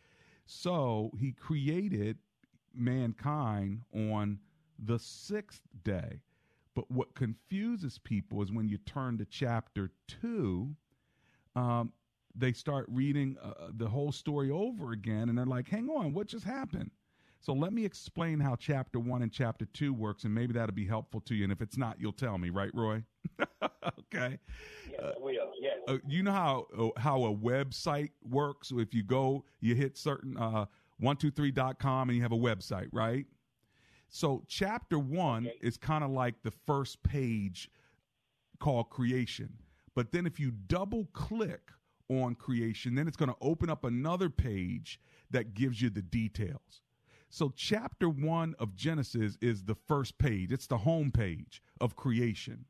[0.47, 2.17] So he created
[2.73, 4.39] mankind on
[4.79, 6.21] the sixth day.
[6.73, 10.75] But what confuses people is when you turn to chapter 2,
[11.55, 11.93] um,
[12.33, 16.27] they start reading uh, the whole story over again and they're like, hang on, what
[16.27, 16.89] just happened?
[17.45, 20.87] So let me explain how chapter 1 and chapter 2 works, and maybe that'll be
[20.87, 21.43] helpful to you.
[21.43, 23.03] And if it's not, you'll tell me, right, Roy?
[23.63, 24.39] okay.
[24.89, 25.51] Yes, I will.
[25.61, 25.77] Yes.
[25.87, 28.71] Uh, you know how uh, how a website works?
[28.75, 30.65] If you go, you hit certain uh,
[31.03, 33.27] 123.com and you have a website, right?
[34.09, 37.69] So chapter one is kind of like the first page
[38.59, 39.53] called creation.
[39.93, 41.69] But then if you double click
[42.09, 46.81] on creation, then it's going to open up another page that gives you the details.
[47.35, 50.53] So chapter one of Genesis is the first page.
[50.53, 52.63] It's the home page of creation.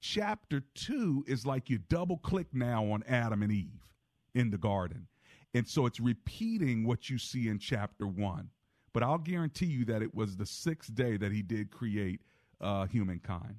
[0.00, 3.90] Chapter two is like you double click now on Adam and Eve
[4.34, 5.08] in the garden.
[5.52, 8.48] And so it's repeating what you see in chapter one.
[8.94, 12.22] But I'll guarantee you that it was the sixth day that he did create
[12.62, 13.56] uh, humankind.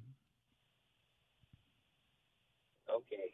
[2.90, 3.30] Okay.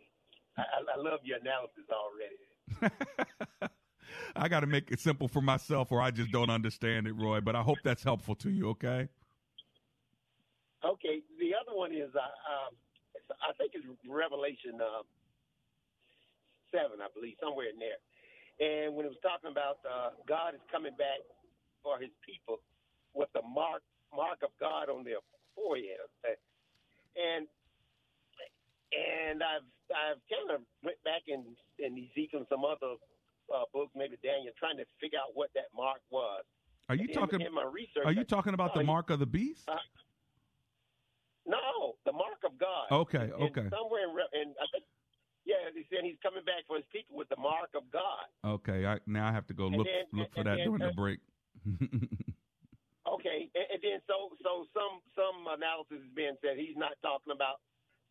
[0.59, 2.95] I, I I love your analysis already.
[4.37, 7.41] I got to make it simple for myself or I just don't understand it, Roy.
[7.41, 9.09] But I hope that's helpful to you, okay?
[10.85, 11.23] Okay.
[11.39, 12.73] The other one is uh, um,
[13.43, 15.03] I think it's Revelation uh,
[16.73, 18.01] seven, I believe, somewhere in there.
[18.61, 21.25] And when it was talking about uh, God is coming back
[21.83, 22.61] for His people
[23.15, 23.83] with the mark
[24.15, 25.23] mark of God on their
[25.57, 26.05] forehead,
[27.17, 27.49] and
[28.93, 33.01] and I've I've kind of went back in in Ezekiel and some other
[33.55, 36.43] uh, books, maybe Daniel, trying to figure out what that mark was.
[36.89, 37.41] Are you In- talking?
[37.41, 38.05] in my research?
[38.05, 39.69] Are you I- talking about the mark of the beast?
[39.69, 39.77] uh,
[41.47, 42.87] no, the mark of God.
[42.91, 43.67] Okay, And okay.
[43.71, 44.85] Somewhere in, in I think,
[45.45, 48.27] yeah, he said he's coming back for his people with the mark of God.
[48.45, 50.79] Okay, I, now I have to go And look then- look for that then, during
[50.81, 51.19] the uh, break.
[53.11, 57.33] Okay, and, and then so so some some analysis is being said he's not talking
[57.35, 57.59] about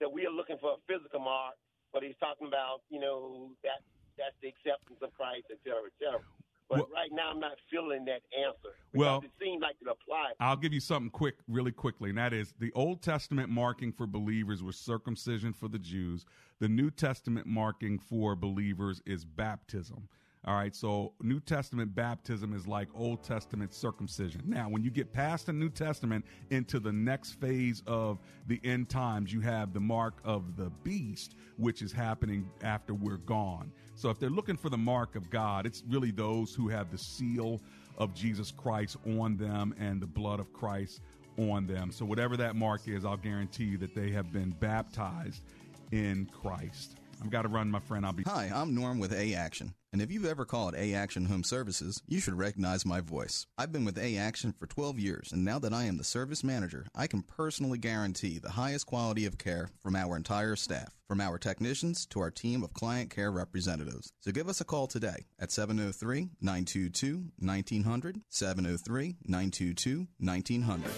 [0.02, 1.56] that we are looking for a physical mark,
[1.94, 3.80] but he's talking about you know that
[4.20, 6.22] that's the acceptance of Christ, et cetera, et cetera.
[6.70, 8.76] But Well- right now, I'm not feeling that answer.
[8.94, 10.36] Well- it seems like it applies.
[10.40, 14.06] I'll give you something quick, really quickly, and that is the Old Testament marking for
[14.06, 16.26] believers was circumcision for the Jews.
[16.60, 20.10] The New Testament marking for believers is baptism.
[20.46, 24.42] All right, so New Testament baptism is like Old Testament circumcision.
[24.46, 28.90] Now, when you get past the New Testament into the next phase of the end
[28.90, 33.70] times, you have the mark of the beast, which is happening after we're gone.
[33.96, 36.98] So, if they're looking for the mark of God, it's really those who have the
[36.98, 37.60] seal
[37.98, 41.02] of Jesus Christ on them and the blood of Christ
[41.38, 41.92] on them.
[41.92, 45.44] So, whatever that mark is, I'll guarantee you that they have been baptized
[45.92, 46.96] in Christ.
[47.22, 48.06] I've got to run, my friend.
[48.06, 48.24] I'll be.
[48.24, 49.74] Hi, I'm Norm with A Action.
[49.92, 53.48] And if you've ever called A Action Home Services, you should recognize my voice.
[53.58, 56.44] I've been with A Action for 12 years, and now that I am the service
[56.44, 61.20] manager, I can personally guarantee the highest quality of care from our entire staff, from
[61.20, 64.12] our technicians to our team of client care representatives.
[64.20, 70.92] So give us a call today at 703 922 1900, 703 922 1900.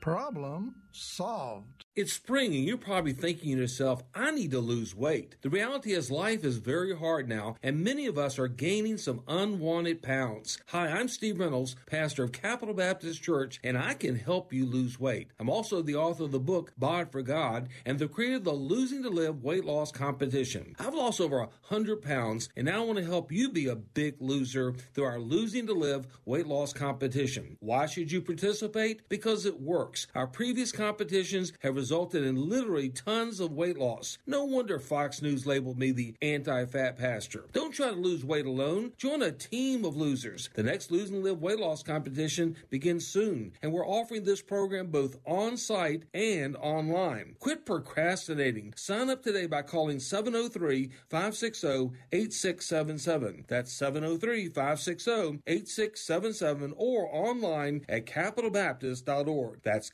[0.00, 1.84] Problem solved.
[1.94, 5.36] It's spring and you're probably thinking to yourself, I need to lose weight.
[5.40, 9.22] The reality is life is very hard now and many of us are gaining some
[9.26, 10.58] unwanted pounds.
[10.66, 15.00] Hi, I'm Steve Reynolds, pastor of Capital Baptist Church, and I can help you lose
[15.00, 15.30] weight.
[15.40, 18.52] I'm also the author of the book Bod for God and the creator of the
[18.52, 20.76] Losing to Live weight loss competition.
[20.78, 23.76] I've lost over a hundred pounds and now I want to help you be a
[23.76, 27.56] big loser through our Losing to Live weight loss competition.
[27.60, 29.08] Why should you participate?
[29.08, 30.06] Because it works.
[30.14, 34.18] Our previous competitions have resulted in literally tons of weight loss.
[34.24, 37.46] No wonder Fox News labeled me the anti-fat pastor.
[37.52, 38.92] Don't try to lose weight alone.
[38.96, 40.48] Join a team of losers.
[40.54, 44.86] The next Lose and Live weight loss competition begins soon, and we're offering this program
[44.86, 47.34] both on site and online.
[47.40, 48.72] Quit procrastinating.
[48.76, 53.44] Sign up today by calling 703 560 8677.
[53.48, 59.62] That's 703 560 8677 or online at capitalbaptist.org.
[59.64, 59.90] That's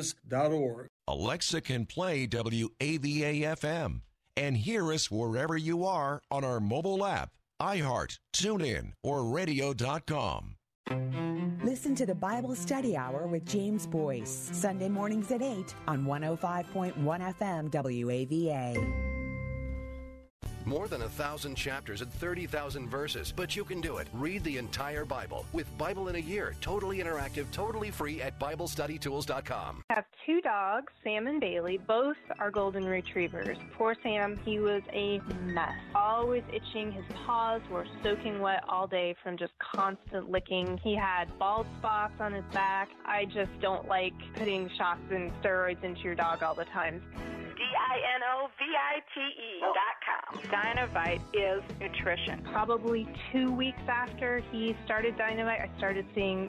[0.00, 0.88] capitalbaptist.org.
[1.08, 4.00] Alexa can play WAVA FM
[4.36, 10.56] and hear us wherever you are on our mobile app, iHeart, TuneIn, or radio.com.
[11.62, 16.94] Listen to the Bible Study Hour with James Boice, Sunday mornings at 8 on 105.1
[16.94, 19.19] FM WAVA.
[20.70, 24.06] More than a thousand chapters and 30,000 verses, but you can do it.
[24.12, 29.82] Read the entire Bible with Bible in a Year, totally interactive, totally free at BibleStudyTools.com.
[29.90, 31.78] I have two dogs, Sam and Bailey.
[31.88, 33.58] Both are golden retrievers.
[33.76, 35.74] Poor Sam, he was a mess.
[35.96, 36.92] Always itching.
[36.92, 40.78] His paws were soaking wet all day from just constant licking.
[40.84, 42.90] He had bald spots on his back.
[43.04, 47.02] I just don't like putting shots and steroids into your dog all the time.
[47.60, 50.40] D-I-N-O-V-I-T-E dot com.
[50.48, 52.42] Dinovite is nutrition.
[52.50, 56.48] Probably two weeks after he started Dinovite, I started seeing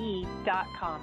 [0.00, 1.00] E dot com.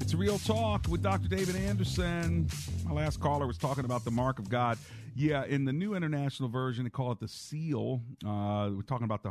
[0.00, 1.28] It's a Real Talk with Dr.
[1.28, 2.48] David Anderson.
[2.84, 4.76] My last caller was talking about the mark of God.
[5.14, 8.02] Yeah, in the New International Version, they call it the seal.
[8.26, 9.30] Uh, we're talking about the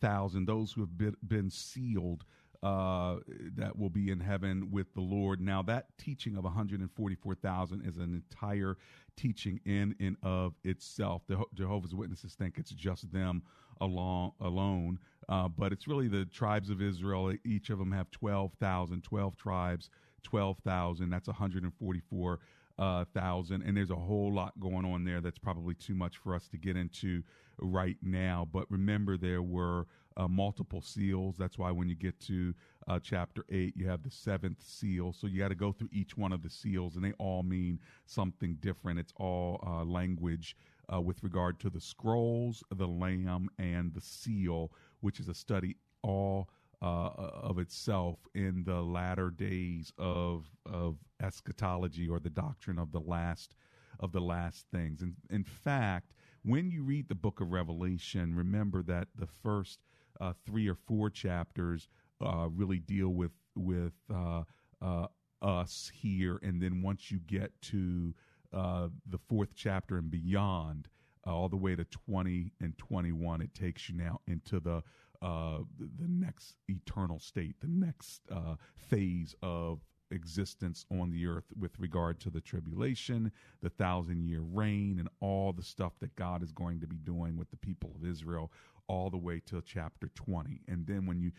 [0.00, 2.24] 144,000, those who have been, been sealed
[2.62, 3.16] uh,
[3.56, 5.40] that will be in heaven with the Lord.
[5.40, 8.78] Now, that teaching of 144,000 is an entire
[9.16, 11.22] teaching in and of itself.
[11.26, 13.42] The Jehovah's Witnesses think it's just them
[13.80, 17.34] along, alone, uh, but it's really the tribes of Israel.
[17.44, 19.90] Each of them have 12,000, 12 tribes,
[20.24, 21.10] 12,000.
[21.10, 22.40] That's 144
[22.78, 26.48] uh, and there's a whole lot going on there that's probably too much for us
[26.48, 27.22] to get into
[27.58, 28.48] right now.
[28.52, 31.36] But remember, there were uh, multiple seals.
[31.36, 32.54] That's why when you get to
[32.88, 35.12] uh, chapter eight, you have the seventh seal.
[35.12, 37.78] So you got to go through each one of the seals, and they all mean
[38.06, 38.98] something different.
[38.98, 40.56] It's all uh, language.
[40.92, 45.76] Uh, with regard to the scrolls, the lamb, and the seal, which is a study
[46.02, 46.50] all
[46.84, 53.00] uh, of itself in the latter days of of eschatology or the doctrine of the
[53.00, 53.56] last
[54.00, 55.00] of the last things.
[55.00, 59.78] And in fact, when you read the book of Revelation, remember that the first
[60.20, 61.88] uh, three or four chapters
[62.20, 64.42] uh, really deal with with uh,
[64.82, 65.06] uh
[65.40, 68.14] us here, and then once you get to
[68.52, 70.88] uh, the fourth chapter and beyond,
[71.26, 74.82] uh, all the way to twenty and twenty one, it takes you now into the
[75.24, 81.72] Uh, the next eternal state, the next uh, phase of existence on the earth with
[81.78, 83.32] regard to the tribulation,
[83.62, 87.38] the thousand year reign, and all the stuff that God is going to be doing
[87.38, 88.52] with the people of Israel
[88.86, 90.62] all the way to chapter 20.
[90.68, 91.32] And then when you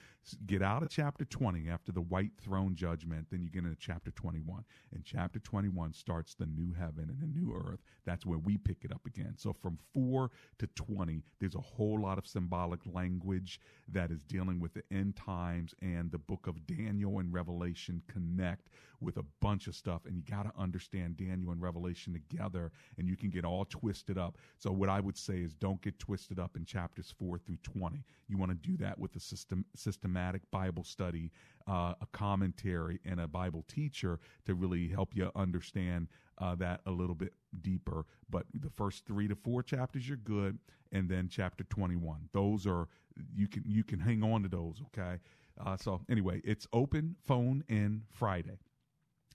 [0.46, 4.12] get out of chapter 20 after the white throne judgment, then you get into chapter
[4.12, 4.64] 21.
[4.94, 7.80] And chapter 21 starts the new heaven and the new earth.
[8.06, 9.36] That's where we pick it up again.
[9.38, 13.60] So from 4 to 20, there's a whole lot of symbolic language
[13.92, 18.70] that is dealing with the end times and the book of Daniel and Revelation connect
[19.02, 20.06] with a bunch of stuff.
[20.06, 24.18] And you got to understand Daniel and Revelation together and you can get all twisted
[24.18, 24.38] up.
[24.58, 27.58] So what I would say is don't get twisted up in chapters 4 4 through
[27.80, 28.04] 20.
[28.28, 31.32] You want to do that with a system, systematic Bible study,
[31.68, 36.92] uh, a commentary, and a Bible teacher to really help you understand uh, that a
[36.92, 38.06] little bit deeper.
[38.30, 40.60] But the first three to four chapters, you're good,
[40.92, 42.30] and then chapter 21.
[42.34, 42.88] Those are
[43.34, 44.82] you can you can hang on to those.
[44.88, 45.20] Okay.
[45.64, 48.60] Uh, so anyway, it's open phone in Friday.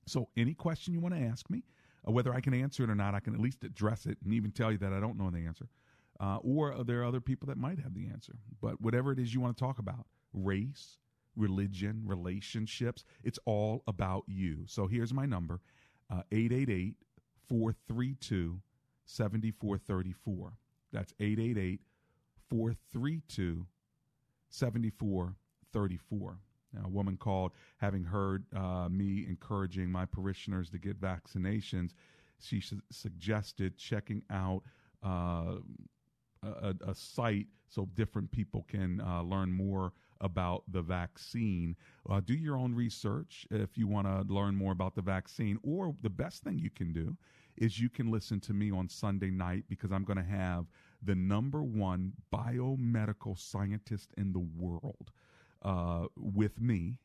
[0.06, 1.62] So any question you want to ask me,
[2.06, 4.32] uh, whether I can answer it or not, I can at least address it and
[4.32, 5.68] even tell you that I don't know the answer
[6.20, 8.34] uh, or there are other people that might have the answer.
[8.60, 10.98] But whatever it is you want to talk about, race,
[11.34, 14.64] religion, relationships, it's all about you.
[14.66, 15.60] So here's my number
[16.10, 16.94] uh, 888
[17.48, 18.60] 432
[19.06, 20.52] 7434.
[20.92, 21.80] That's 888
[22.50, 23.66] 432
[24.50, 26.38] 7434.
[26.84, 31.92] A woman called, having heard uh, me encouraging my parishioners to get vaccinations,
[32.40, 34.62] she su- suggested checking out
[35.04, 35.56] uh,
[36.42, 41.76] a, a site so different people can uh, learn more about the vaccine.
[42.08, 45.58] Uh, do your own research if you want to learn more about the vaccine.
[45.62, 47.16] Or the best thing you can do
[47.56, 50.66] is you can listen to me on Sunday night because I'm going to have
[51.02, 55.10] the number one biomedical scientist in the world
[55.62, 56.98] uh, with me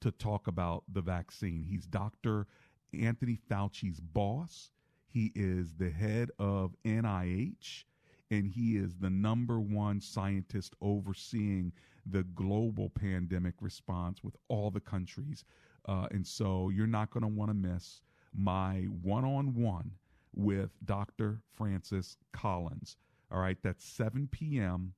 [0.00, 1.64] to talk about the vaccine.
[1.68, 2.46] He's Dr.
[2.92, 4.70] Anthony Fauci's boss.
[5.06, 7.84] He is the head of NIH
[8.32, 11.70] and he is the number one scientist overseeing
[12.06, 15.44] the global pandemic response with all the countries.
[15.86, 18.00] Uh, and so you're not going to want to miss
[18.34, 19.90] my one on one
[20.34, 21.42] with Dr.
[21.52, 22.96] Francis Collins.
[23.30, 24.94] All right, that's 7 p.m.,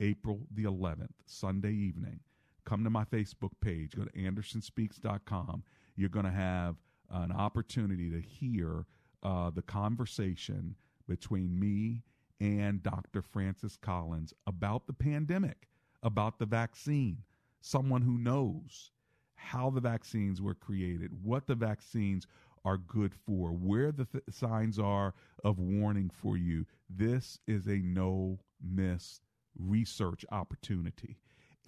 [0.00, 2.20] April the 11th, Sunday evening.
[2.68, 5.62] Come to my Facebook page, go to andersonspeaks.com.
[5.96, 6.76] You're going to have
[7.10, 8.84] an opportunity to hear
[9.22, 10.74] uh, the conversation
[11.08, 12.02] between me
[12.40, 13.22] and Dr.
[13.22, 15.68] Francis Collins about the pandemic,
[16.02, 17.22] about the vaccine,
[17.62, 18.90] someone who knows
[19.36, 22.26] how the vaccines were created, what the vaccines
[22.66, 26.66] are good for, where the th- signs are of warning for you.
[26.90, 29.20] This is a no miss
[29.58, 31.16] research opportunity.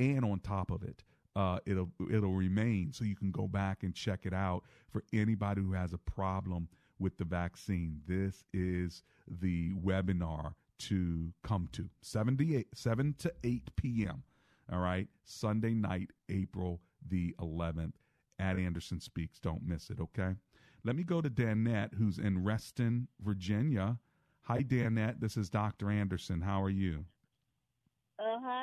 [0.01, 1.05] And on top of it,
[1.37, 5.61] uh, it'll it'll remain so you can go back and check it out for anybody
[5.61, 8.01] who has a problem with the vaccine.
[8.09, 14.23] This is the webinar to come to 7 to 8, 7 to 8 p.m.
[14.73, 17.93] All right, Sunday night, April the 11th
[18.39, 19.39] at Anderson Speaks.
[19.39, 20.35] Don't miss it, okay?
[20.83, 23.99] Let me go to Danette, who's in Reston, Virginia.
[24.43, 25.21] Hi, Danette.
[25.21, 25.91] This is Dr.
[25.91, 26.41] Anderson.
[26.41, 27.05] How are you?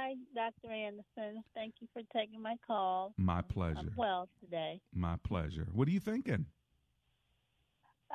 [0.08, 0.74] Hi, Dr.
[0.74, 1.44] Anderson.
[1.54, 3.14] Thank you for taking my call.
[3.18, 3.80] My pleasure.
[3.80, 4.80] I'm well today.
[4.94, 5.68] My pleasure.
[5.74, 6.46] What are you thinking?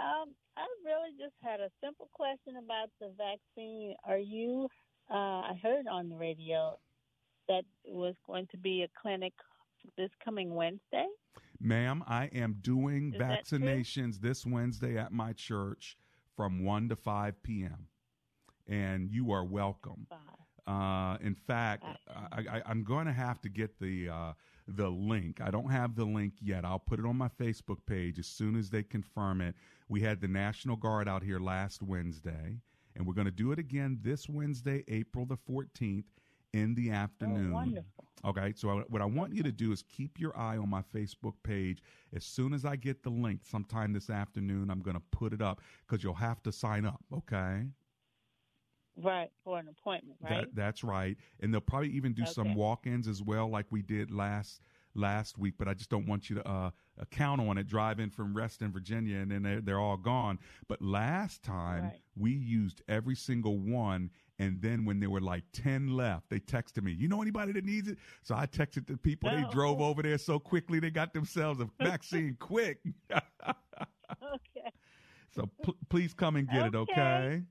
[0.01, 3.95] Um, I really just had a simple question about the vaccine.
[4.05, 4.69] Are you?
[5.11, 6.79] Uh, I heard on the radio
[7.49, 9.35] that it was going to be a clinic
[9.99, 11.07] this coming Wednesday.
[11.61, 15.99] Ma'am, I am doing Is vaccinations this Wednesday at my church
[16.37, 17.89] from 1 to 5 p.m.
[18.67, 20.07] And you are welcome.
[20.67, 21.85] Uh, in fact,
[22.33, 24.33] I, am going to have to get the uh,
[24.69, 25.41] the link.
[25.41, 26.65] I don't have the link yet.
[26.65, 29.55] I'll put it on my Facebook page as soon as they confirm it.
[29.89, 32.59] We had the National Guard out here last Wednesday,
[32.95, 36.05] and we're going to do it again this Wednesday, April the 14th,
[36.53, 37.51] in the afternoon.
[37.51, 38.05] Oh, wonderful.
[38.25, 41.35] Okay, so what I want you to do is keep your eye on my Facebook
[41.43, 41.83] page.
[42.15, 45.43] As soon as I get the link, sometime this afternoon, I'm going to put it
[45.43, 47.03] up because you'll have to sign up.
[47.13, 47.65] Okay.
[48.97, 50.41] Right, for an appointment, right?
[50.43, 51.17] That, that's right.
[51.41, 54.61] And they'll probably even do some walk-ins as well, like we did last
[54.95, 55.55] last week.
[55.59, 56.71] But I just don't want you to uh,
[57.11, 57.67] count on it.
[57.67, 60.39] Drive in from Reston, Virginia, and then they're, they're all gone.
[60.69, 62.01] But last time Right.
[62.17, 64.11] we used every single one.
[64.39, 67.65] And then when there were like 10 left, they texted me, you know anybody that
[67.65, 67.99] needs it?
[68.23, 69.31] So I texted the people.
[69.31, 72.81] They drove over there so quickly, they got themselves a vaccine quick.
[73.13, 74.71] okay.
[75.31, 77.43] so pl- please come and get it, Okay.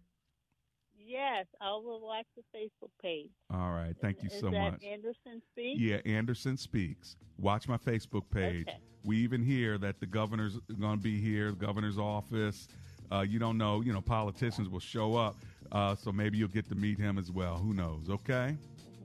[1.21, 3.29] Yes, I will watch the Facebook page.
[3.53, 3.93] All right.
[4.01, 4.83] Thank you Is so that much.
[4.83, 5.79] Anderson Speaks.
[5.79, 7.15] Yeah, Anderson Speaks.
[7.37, 8.67] Watch my Facebook page.
[8.67, 8.79] Okay.
[9.03, 12.67] We even hear that the governor's going to be here, the governor's office.
[13.11, 15.35] Uh, you don't know, you know, politicians will show up.
[15.71, 17.55] Uh, so maybe you'll get to meet him as well.
[17.57, 18.09] Who knows?
[18.09, 18.57] Okay.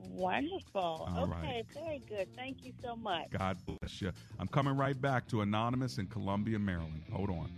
[0.09, 0.81] Wonderful.
[0.81, 1.65] All okay, right.
[1.71, 2.35] very good.
[2.35, 3.29] Thank you so much.
[3.29, 4.11] God bless you.
[4.39, 7.03] I'm coming right back to Anonymous in Columbia, Maryland.
[7.11, 7.51] Hold on.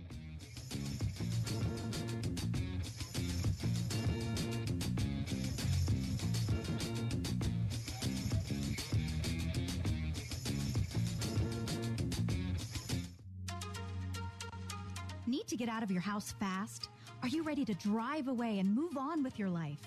[15.50, 16.90] To get out of your house fast?
[17.22, 19.80] Are you ready to drive away and move on with your life?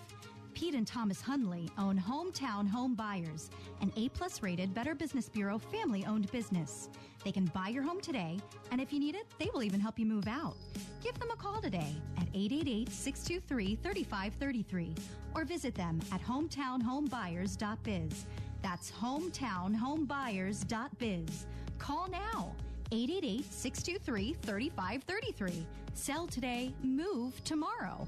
[0.53, 3.49] Pete and Thomas Hunley own Hometown Home Buyers,
[3.79, 6.89] an A plus rated Better Business Bureau family owned business.
[7.23, 8.41] They can buy your home today,
[8.71, 10.57] and if you need it, they will even help you move out.
[11.01, 14.95] Give them a call today at 888 623 3533
[15.33, 18.25] or visit them at hometownhomebuyers.biz.
[18.61, 21.47] That's hometownhomebuyers.biz.
[21.79, 22.53] Call now
[22.91, 25.65] 888 623 3533.
[25.93, 28.07] Sell today, move tomorrow.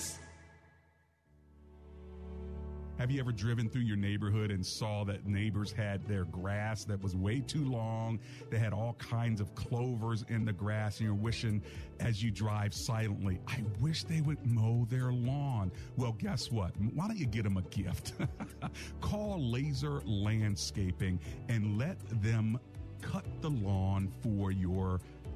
[3.01, 7.01] Have you ever driven through your neighborhood and saw that neighbors had their grass that
[7.01, 8.19] was way too long?
[8.51, 11.63] They had all kinds of clovers in the grass, and you're wishing
[11.99, 15.71] as you drive silently, I wish they would mow their lawn.
[15.97, 16.79] Well, guess what?
[16.93, 18.13] Why don't you get them a gift?
[19.01, 22.59] Call Laser Landscaping and let them
[23.01, 25.01] cut the lawn for your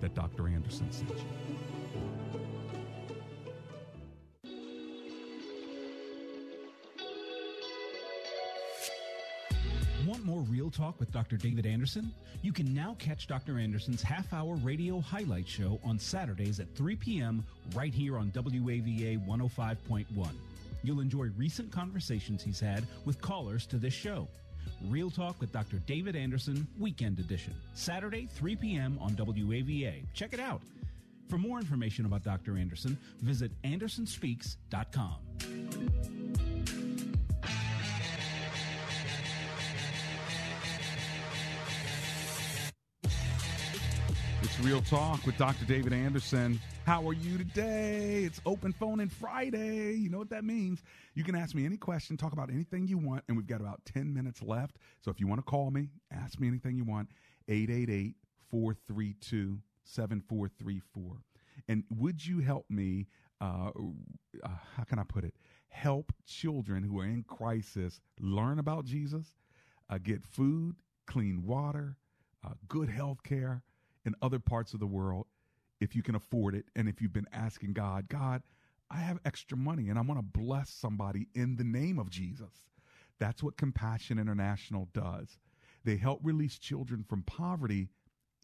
[0.00, 0.48] that Dr.
[0.48, 1.16] Anderson sent you.
[10.06, 11.36] Want more real talk with Dr.
[11.36, 12.12] David Anderson?
[12.42, 13.58] You can now catch Dr.
[13.58, 17.44] Anderson's half hour radio highlight show on Saturdays at 3 p.m.
[17.74, 20.28] right here on WAVA 105.1.
[20.82, 24.26] You'll enjoy recent conversations he's had with callers to this show.
[24.88, 25.78] Real Talk with Dr.
[25.86, 28.98] David Anderson, Weekend Edition, Saturday, 3 p.m.
[29.00, 30.02] on WAVA.
[30.14, 30.62] Check it out.
[31.28, 32.56] For more information about Dr.
[32.56, 35.16] Anderson, visit andersonspeaks.com.
[44.62, 45.64] Real Talk with Dr.
[45.64, 46.60] David Anderson.
[46.84, 48.24] How are you today?
[48.24, 49.94] It's open phone and Friday.
[49.94, 50.82] You know what that means.
[51.14, 53.80] You can ask me any question, talk about anything you want, and we've got about
[53.86, 54.76] 10 minutes left.
[55.00, 57.08] So if you want to call me, ask me anything you want.
[57.48, 58.16] 888
[58.50, 61.16] 432 7434.
[61.68, 63.06] And would you help me?
[63.40, 63.70] Uh,
[64.44, 65.34] uh, how can I put it?
[65.68, 69.36] Help children who are in crisis learn about Jesus,
[69.88, 71.96] uh, get food, clean water,
[72.44, 73.62] uh, good health care
[74.04, 75.26] in other parts of the world
[75.80, 76.66] if you can afford it.
[76.76, 78.42] And if you've been asking God, God,
[78.90, 82.68] I have extra money and I want to bless somebody in the name of Jesus.
[83.18, 85.38] That's what Compassion International does.
[85.84, 87.88] They help release children from poverty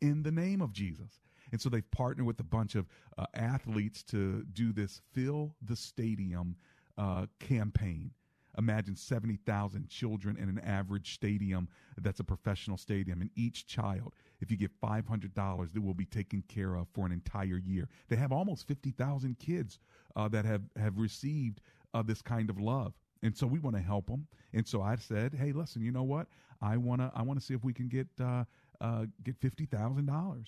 [0.00, 1.20] in the name of Jesus.
[1.52, 2.86] And so they've partnered with a bunch of
[3.16, 6.56] uh, athletes to do this Fill the Stadium
[6.98, 8.10] uh, campaign.
[8.58, 13.20] Imagine 70,000 children in an average stadium that's a professional stadium.
[13.20, 17.12] And each child, if you give $500, they will be taken care of for an
[17.12, 17.88] entire year.
[18.08, 19.78] They have almost 50,000 kids
[20.14, 21.60] uh, that have, have received
[21.94, 22.94] uh, this kind of love.
[23.22, 24.26] And so we want to help them.
[24.52, 26.26] And so I said, hey, listen, you know what?
[26.60, 28.44] I want to I want to see if we can get uh,
[28.80, 30.46] uh, get $50,000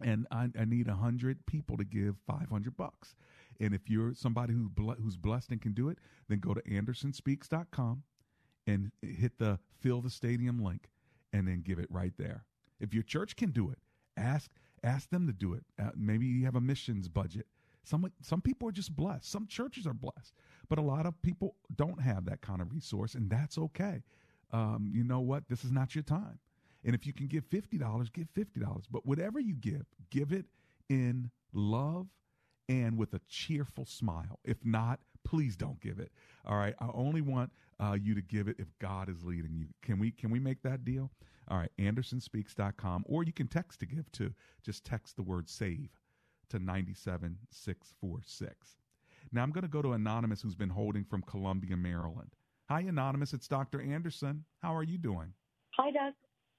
[0.00, 3.14] and I, I need a hundred people to give five hundred bucks.
[3.60, 4.70] And if you're somebody who
[5.02, 5.98] who's blessed and can do it,
[6.28, 8.02] then go to andersonspeaks.com
[8.66, 10.90] and hit the fill the stadium link,
[11.32, 12.44] and then give it right there.
[12.80, 13.78] If your church can do it,
[14.16, 14.50] ask
[14.84, 15.64] ask them to do it.
[15.80, 17.46] Uh, maybe you have a missions budget.
[17.82, 19.30] Some some people are just blessed.
[19.30, 20.34] Some churches are blessed,
[20.68, 24.02] but a lot of people don't have that kind of resource, and that's okay.
[24.52, 25.48] Um, you know what?
[25.48, 26.38] This is not your time.
[26.84, 28.84] And if you can give $50, give $50.
[28.90, 30.46] But whatever you give, give it
[30.88, 32.06] in love
[32.68, 34.38] and with a cheerful smile.
[34.44, 36.12] If not, please don't give it.
[36.46, 36.74] All right.
[36.80, 37.50] I only want
[37.80, 39.66] uh, you to give it if God is leading you.
[39.82, 41.10] Can we can we make that deal?
[41.50, 45.88] All right, andersonspeaks.com or you can text to give to just text the word save
[46.50, 48.76] to 97646.
[49.32, 52.34] Now I'm going to go to Anonymous who's been holding from Columbia, Maryland.
[52.68, 53.80] Hi Anonymous, it's Dr.
[53.80, 54.44] Anderson.
[54.62, 55.32] How are you doing?
[55.78, 56.12] Hi, Doc.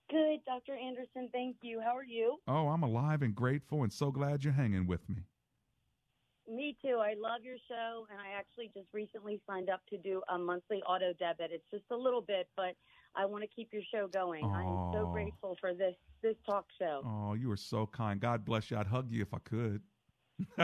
[0.09, 0.75] Good, Dr.
[0.75, 1.29] Anderson.
[1.31, 1.81] Thank you.
[1.81, 2.37] How are you?
[2.47, 5.17] Oh, I'm alive and grateful and so glad you're hanging with me.
[6.49, 6.97] Me too.
[6.99, 10.81] I love your show, and I actually just recently signed up to do a monthly
[10.81, 11.51] auto debit.
[11.53, 12.75] It's just a little bit, but
[13.15, 14.45] I want to keep your show going.
[14.45, 17.03] I am so grateful for this this talk show.
[17.05, 18.19] Oh, you are so kind.
[18.19, 18.77] God bless you.
[18.77, 19.81] I'd hug you if I could.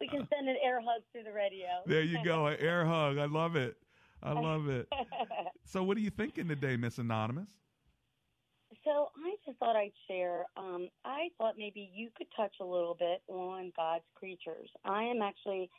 [0.00, 1.66] we can send an air hug through the radio.
[1.86, 3.18] There you go, an air hug.
[3.18, 3.76] I love it.
[4.22, 4.86] I love it.
[5.64, 7.50] so, what are you thinking today, Miss Anonymous?
[8.84, 10.44] So I just thought I'd share.
[10.56, 14.70] Um, I thought maybe you could touch a little bit on God's creatures.
[14.84, 15.70] I am actually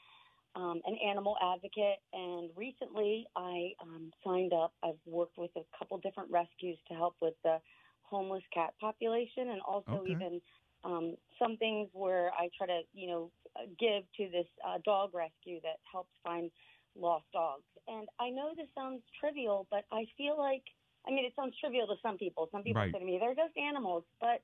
[0.55, 4.73] um, an animal advocate, and recently I um, signed up.
[4.83, 7.59] I've worked with a couple different rescues to help with the
[8.03, 10.05] homeless cat population, and also Okay.
[10.05, 10.41] even
[10.83, 13.31] um, some things where I try to, you know,
[13.79, 16.51] give to this uh, dog rescue that helps find
[16.95, 17.65] lost dogs.
[17.87, 20.63] And I know this sounds trivial, but I feel like,
[21.07, 22.47] I mean, it sounds trivial to some people.
[22.51, 22.91] Some people Right.
[22.93, 24.05] say to me, they're just animals.
[24.21, 24.41] But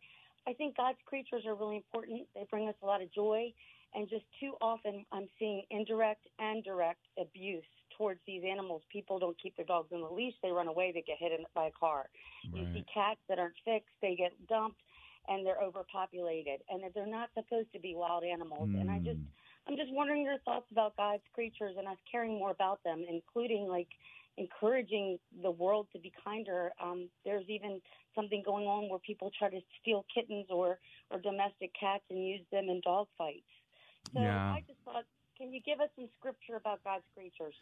[0.47, 2.27] I think God's creatures are really important.
[2.35, 3.53] They bring us a lot of joy.
[3.93, 7.63] And just too often, I'm seeing indirect and direct abuse
[7.97, 8.81] towards these animals.
[8.91, 10.33] People don't keep their dogs on the leash.
[10.41, 10.91] They run away.
[10.93, 12.05] They get hit in, by a car.
[12.53, 13.93] You see cats that aren't fixed.
[14.01, 14.79] They get dumped
[15.27, 16.61] and they're overpopulated.
[16.69, 18.69] And they're not supposed to be wild animals.
[18.73, 19.67] And I just, hmm.
[19.67, 23.67] I'm just wondering your thoughts about God's creatures and us caring more about them, including
[23.67, 23.89] like
[24.38, 26.71] encouraging the world to be kinder.
[26.82, 27.82] Um, there's even
[28.15, 30.79] something going on where people try to steal kittens or
[31.09, 33.43] or domestic cats and use them in dog fights.
[34.13, 34.53] So Yeah.
[34.53, 35.03] I just thought,
[35.38, 37.55] can you give us some scripture about God's creatures?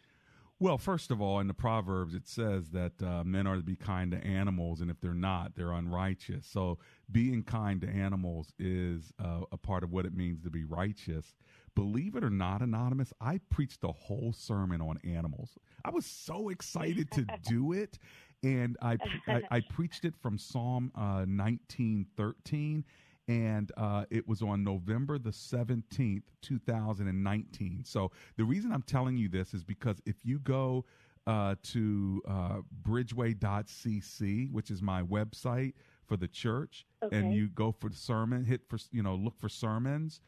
[0.58, 3.76] Well, first of all, in the Proverbs, it says that uh, men are to be
[3.76, 6.46] kind to animals, and if they're not, they're unrighteous.
[6.46, 6.78] So,
[7.10, 11.34] being kind to animals is uh, a part of what it means to be righteous.
[11.74, 15.50] Believe it or not, Anonymous, I preached a whole sermon on animals.
[15.84, 17.98] I was so excited to do it.
[18.42, 18.96] And I,
[19.28, 22.84] I, I preached it from Psalm uh, 1913
[23.28, 27.84] and uh, it was on November the 17th, 2019.
[27.84, 30.84] So the reason I'm telling you this is because if you go
[31.26, 35.74] uh, to uh, bridgeway.cc, which is my website
[36.06, 39.48] for the church, and you go for the sermon, hit for, you know, look for
[39.48, 40.20] sermons.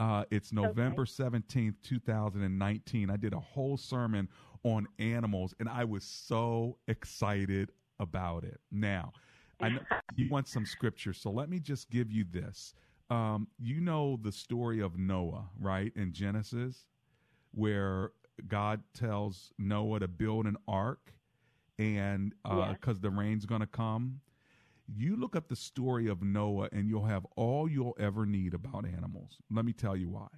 [0.00, 3.10] Uh, it's November 17th, 2019.
[3.10, 4.30] I did a whole sermon
[4.64, 8.60] on animals, and I was so excited about it.
[8.72, 9.12] Now,
[9.60, 9.80] I know
[10.16, 12.72] you want some scripture, so let me just give you this.
[13.10, 16.86] Um, you know the story of Noah, right, in Genesis,
[17.52, 18.12] where
[18.48, 21.12] God tells Noah to build an ark,
[21.78, 22.32] and
[22.70, 24.20] because the rain's going to come.
[24.92, 28.84] You look up the story of Noah, and you'll have all you'll ever need about
[28.84, 29.38] animals.
[29.50, 30.28] Let me tell you why.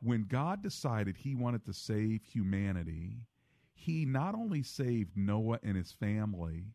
[0.00, 3.22] When God decided He wanted to save humanity,
[3.74, 6.66] He not only saved Noah and his family,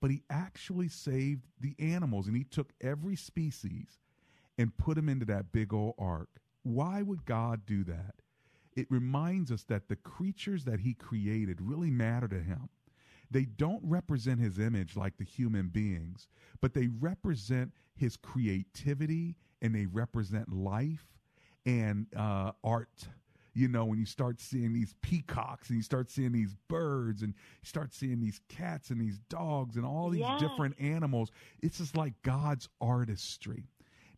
[0.00, 4.00] but He actually saved the animals, and He took every species
[4.58, 6.28] and put them into that big old ark.
[6.62, 8.16] Why would God do that?
[8.76, 12.68] It reminds us that the creatures that He created really matter to Him.
[13.34, 16.28] They don't represent His image like the human beings,
[16.60, 21.04] but they represent His creativity and they represent life
[21.66, 23.08] and uh, art.
[23.52, 27.34] You know, when you start seeing these peacocks and you start seeing these birds and
[27.34, 31.96] you start seeing these cats and these dogs and all these different animals, it's just
[31.96, 33.64] like God's artistry.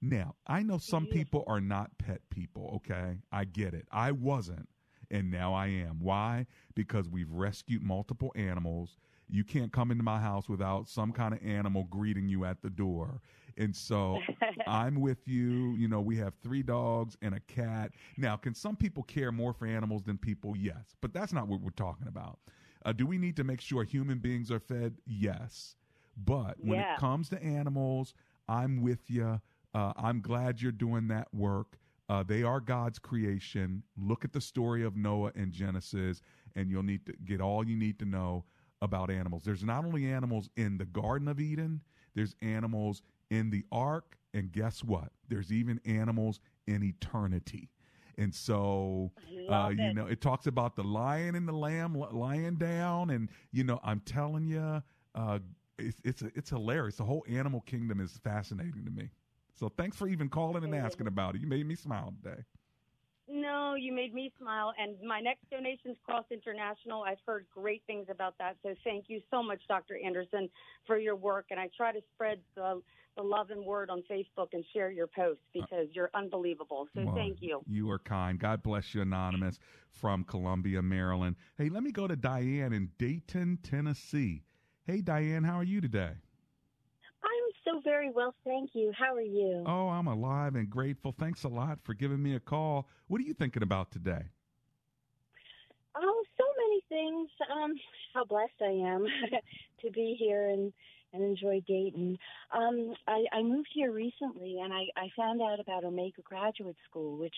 [0.03, 3.21] Now, I know some people are not pet people, okay?
[3.33, 3.87] I get it.
[3.91, 4.69] I wasn't.
[5.11, 6.01] And now I am.
[6.01, 6.47] Why?
[6.75, 8.99] Because we've rescued multiple animals.
[9.29, 12.71] You can't come into my house without some kind of animal greeting you at the
[12.71, 13.21] door.
[13.59, 14.21] And so
[14.67, 15.75] I'm with you.
[15.77, 17.93] You know, we have three dogs and a cat.
[18.17, 20.57] Now, can some people care more for animals than people?
[20.57, 20.95] Yes.
[21.01, 22.39] But that's not what we're talking about.
[22.85, 24.95] Uh, do we need to make sure human beings are fed?
[25.07, 25.75] Yes.
[26.17, 26.95] But when Yeah.
[26.95, 28.15] it comes to animals,
[28.49, 29.41] I'm with you.
[29.75, 31.79] Uh, I'm glad you're doing that work.
[32.09, 33.83] Uh, they are God's creation.
[33.97, 36.23] Look at the story of Noah in Genesis,
[36.55, 38.45] and you'll need to get all you need to know
[38.83, 39.43] about animals.
[39.45, 41.81] There's not only animals in the Garden of Eden,
[42.15, 45.11] there's animals in the ark, and guess what?
[45.29, 47.71] There's even animals in eternity.
[48.19, 49.13] And so,
[49.49, 53.65] uh, you know, it talks about the lion and the lamb lying down, and you
[53.65, 54.83] know, I'm telling you,
[55.15, 55.39] uh,
[55.79, 56.97] it's it's it's hilarious.
[56.97, 59.11] The whole animal kingdom is fascinating to me.
[59.55, 61.41] So thanks for even calling and asking about it.
[61.43, 62.43] You made me smile today.
[63.29, 64.73] No, you made me smile.
[64.79, 67.03] And my next donation's Cross International.
[67.03, 68.57] I've heard great things about that.
[68.63, 69.99] So thank you so much, Dr.
[70.05, 70.49] Anderson,
[70.87, 71.47] for your work.
[71.51, 72.81] And I try to spread the,
[73.17, 76.87] the love and word on Facebook and share your posts because you're unbelievable.
[76.95, 77.63] So Well, thank you.
[77.67, 78.39] You are kind.
[78.39, 79.59] God bless you, Anonymous
[79.91, 81.37] from Columbia, Maryland.
[81.59, 84.45] Hey, let me go to Diane in Dayton, Tennessee.
[84.85, 86.13] Hey, Diane, how are you today?
[87.67, 88.93] So very well, thank you.
[88.97, 89.65] How are you?
[89.67, 91.15] Oh, I'm alive and grateful.
[91.19, 92.89] Thanks a lot for giving me a call.
[93.09, 94.23] What are you thinking about today?
[95.97, 97.29] Oh, so many things.
[97.51, 97.75] Um,
[98.15, 99.07] how blessed I am
[99.81, 100.73] to be here and
[101.13, 102.19] and enjoy Dayton.
[102.53, 107.17] Um, I, I moved here recently, and I, I found out about Omega Graduate School,
[107.19, 107.35] which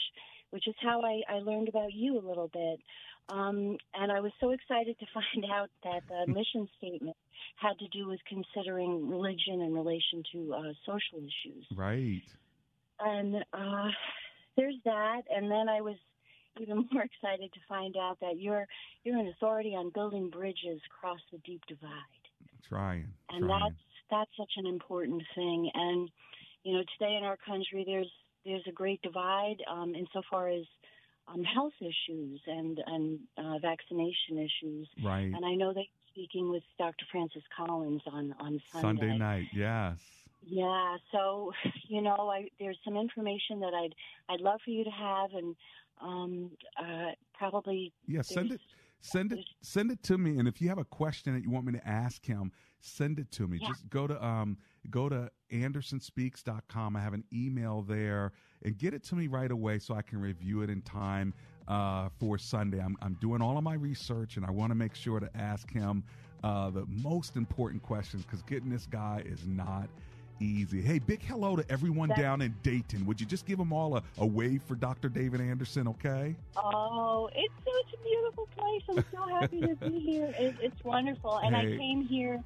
[0.50, 2.80] which is how I, I learned about you a little bit.
[3.28, 7.16] Um, and I was so excited to find out that the mission statement
[7.56, 11.66] had to do with considering religion in relation to uh, social issues.
[11.76, 12.22] Right.
[13.00, 13.90] and uh,
[14.56, 15.22] there's that.
[15.34, 15.96] And then I was
[16.60, 18.66] even more excited to find out that you're
[19.04, 21.90] you're an authority on building bridges across the deep divide,
[22.68, 23.06] Trying.
[23.30, 23.61] and trying.
[23.61, 25.70] that's that's such an important thing.
[25.74, 26.11] And
[26.64, 28.11] you know, today in our country, there's
[28.44, 30.64] there's a great divide um, insofar as
[31.28, 34.88] um, health issues and and uh, vaccination issues.
[35.02, 35.30] Right.
[35.34, 37.04] And I know that you're speaking with Dr.
[37.11, 39.98] Francis Collins on on Sunday night, yes.
[40.46, 41.52] yeah, so
[41.88, 43.94] you know, I there's some information that I'd
[44.28, 45.56] I'd love for you to have, and
[46.00, 46.50] um,
[46.80, 48.61] uh, probably Yeah, send it
[49.01, 51.66] send it send it to me and if you have a question that you want
[51.66, 53.59] me to ask him, send it to me.
[53.61, 53.68] Yeah.
[53.68, 54.57] Just go to um
[54.90, 56.96] go to andersonspeaks.com.
[56.96, 58.32] I have an email there
[58.62, 61.34] and get it to me right away so I can review it in time
[61.66, 62.80] uh, for Sunday.
[62.80, 65.70] I'm I'm doing all of my research and I want to make sure to ask
[65.70, 66.05] him
[66.44, 69.88] uh, the most important questions cuz getting this guy is not
[70.41, 70.80] easy.
[70.80, 73.05] Hey, big hello to everyone That- down in Dayton.
[73.07, 75.09] Would you just give them all a, a wave for Dr.
[75.09, 76.34] David Anderson, okay?
[76.57, 78.82] Oh, it's such a beautiful place.
[78.91, 80.34] I'm so happy to be here.
[80.39, 81.74] It, it's wonderful, and Hey.
[81.74, 82.43] I came here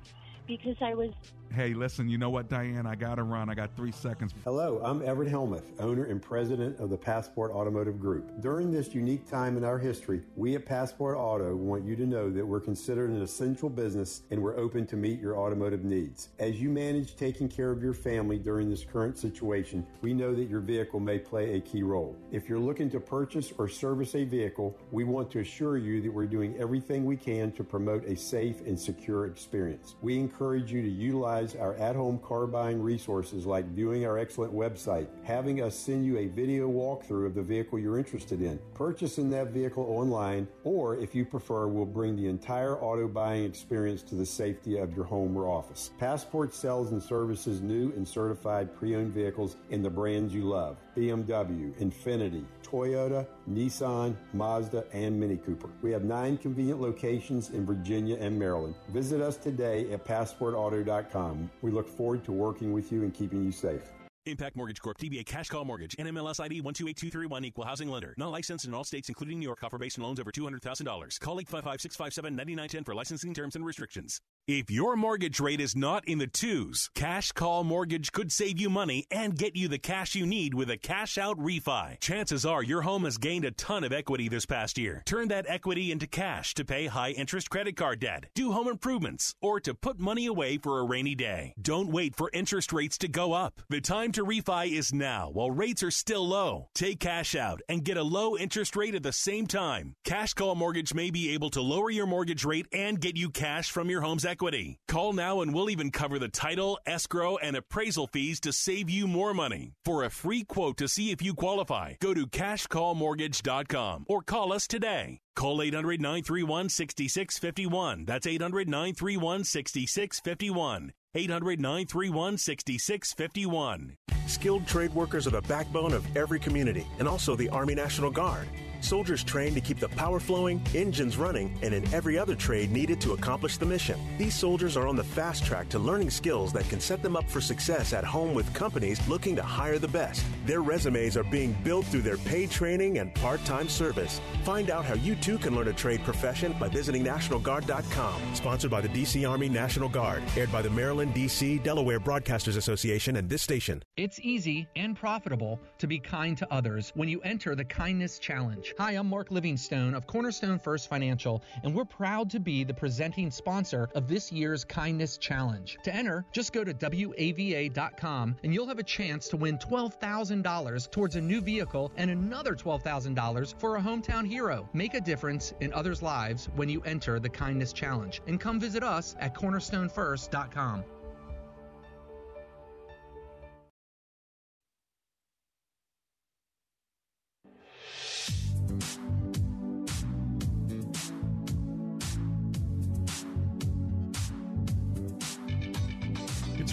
[0.46, 1.10] because I was
[1.54, 2.86] Hey, listen, you know what, Diane?
[2.86, 3.50] I got to run.
[3.50, 4.32] I got three seconds.
[4.42, 8.40] Hello, I'm Everett Hellmuth, owner and president of the Passport Automotive Group.
[8.40, 12.30] During this unique time in our history, we at Passport Auto want you to know
[12.30, 16.30] that we're considered an essential business and we're open to meet your automotive needs.
[16.38, 20.48] As you manage taking care of your family during this current situation, we know that
[20.48, 22.16] your vehicle may play a key role.
[22.30, 26.12] If you're looking to purchase or service a vehicle, we want to assure you that
[26.12, 29.96] we're doing everything we can to promote a safe and secure experience.
[30.00, 34.54] We encourage you to utilize our at home car buying resources like viewing our excellent
[34.54, 39.28] website, having us send you a video walkthrough of the vehicle you're interested in, purchasing
[39.30, 44.14] that vehicle online, or if you prefer, we'll bring the entire auto buying experience to
[44.14, 45.90] the safety of your home or office.
[45.98, 50.78] Passport sells and services new and certified pre owned vehicles in the brands you love
[50.96, 55.68] BMW, Infiniti, Toyota, Nissan, Mazda, and Mini Cooper.
[55.82, 58.74] We have nine convenient locations in Virginia and Maryland.
[58.88, 61.50] Visit us today at passportauto.com.
[61.62, 63.82] We look forward to working with you and keeping you safe.
[64.26, 64.98] Impact Mortgage Corp.
[64.98, 65.96] DBA Cash Call Mortgage.
[65.96, 67.44] NMLS ID 128231.
[67.44, 68.14] Equal housing lender.
[68.16, 69.62] Not licensed in all states, including New York.
[69.64, 71.20] Offer based on loans over $200,000.
[71.20, 74.20] Call 855-657-9910 for licensing terms and restrictions.
[74.48, 78.68] If your mortgage rate is not in the twos, Cash Call Mortgage could save you
[78.68, 81.98] money and get you the cash you need with a cash out refi.
[82.00, 85.02] Chances are your home has gained a ton of equity this past year.
[85.06, 89.32] Turn that equity into cash to pay high interest credit card debt, do home improvements,
[89.40, 91.54] or to put money away for a rainy day.
[91.60, 93.60] Don't wait for interest rates to go up.
[93.68, 96.68] The time time to refi is now while rates are still low.
[96.74, 99.94] Take cash out and get a low interest rate at the same time.
[100.04, 103.70] Cash Call Mortgage may be able to lower your mortgage rate and get you cash
[103.70, 104.78] from your home's equity.
[104.88, 109.06] Call now and we'll even cover the title, escrow, and appraisal fees to save you
[109.06, 109.74] more money.
[109.84, 114.66] For a free quote to see if you qualify, go to cashcallmortgage.com or call us
[114.66, 115.20] today.
[115.34, 118.04] Call 800 931 6651.
[118.04, 120.92] That's 800 931 6651.
[121.14, 123.96] 800 931 6651.
[124.26, 128.48] Skilled trade workers are the backbone of every community and also the Army National Guard.
[128.82, 133.00] Soldiers trained to keep the power flowing, engines running, and in every other trade needed
[133.02, 133.98] to accomplish the mission.
[134.18, 137.30] These soldiers are on the fast track to learning skills that can set them up
[137.30, 140.26] for success at home with companies looking to hire the best.
[140.46, 144.20] Their resumes are being built through their paid training and part time service.
[144.44, 148.34] Find out how you too can learn a trade profession by visiting NationalGuard.com.
[148.34, 149.24] Sponsored by the D.C.
[149.24, 150.24] Army National Guard.
[150.36, 153.82] Aired by the Maryland, D.C., Delaware Broadcasters Association and this station.
[153.96, 158.71] It's easy and profitable to be kind to others when you enter the Kindness Challenge.
[158.78, 163.30] Hi, I'm Mark Livingstone of Cornerstone First Financial, and we're proud to be the presenting
[163.30, 165.76] sponsor of this year's Kindness Challenge.
[165.84, 171.16] To enter, just go to WAVA.com and you'll have a chance to win $12,000 towards
[171.16, 174.66] a new vehicle and another $12,000 for a hometown hero.
[174.72, 178.22] Make a difference in others' lives when you enter the Kindness Challenge.
[178.26, 180.84] And come visit us at cornerstonefirst.com.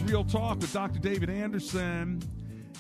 [0.10, 0.97] Real Talk with Dr.
[0.97, 2.20] David Anderson.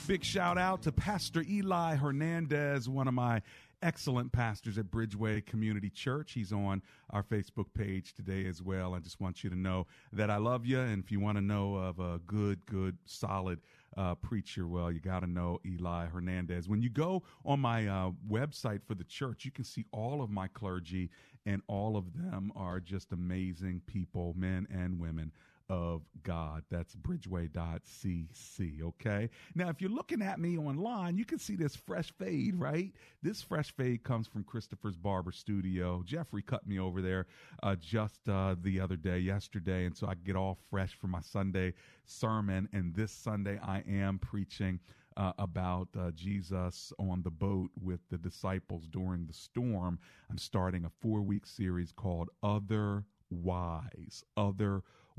[0.07, 3.43] Big shout out to Pastor Eli Hernandez, one of my
[3.83, 6.31] excellent pastors at Bridgeway Community Church.
[6.31, 8.95] He's on our Facebook page today as well.
[8.95, 10.79] I just want you to know that I love you.
[10.79, 13.59] And if you want to know of a good, good, solid
[13.95, 16.67] uh, preacher, well, you got to know Eli Hernandez.
[16.67, 20.31] When you go on my uh, website for the church, you can see all of
[20.31, 21.11] my clergy,
[21.45, 25.31] and all of them are just amazing people, men and women
[25.69, 26.63] of God.
[26.69, 28.81] That's bridgeway.cc.
[28.81, 29.29] Okay.
[29.55, 32.91] Now, if you're looking at me online, you can see this fresh fade, right?
[33.21, 36.01] This fresh fade comes from Christopher's Barber Studio.
[36.05, 37.27] Jeffrey cut me over there
[37.63, 39.85] uh, just uh, the other day, yesterday.
[39.85, 41.73] And so I get all fresh for my Sunday
[42.05, 42.67] sermon.
[42.73, 44.79] And this Sunday, I am preaching.
[45.17, 49.99] Uh, about uh, Jesus on the boat with the disciples during the storm.
[50.29, 54.23] I'm starting a four week series called Other Wise.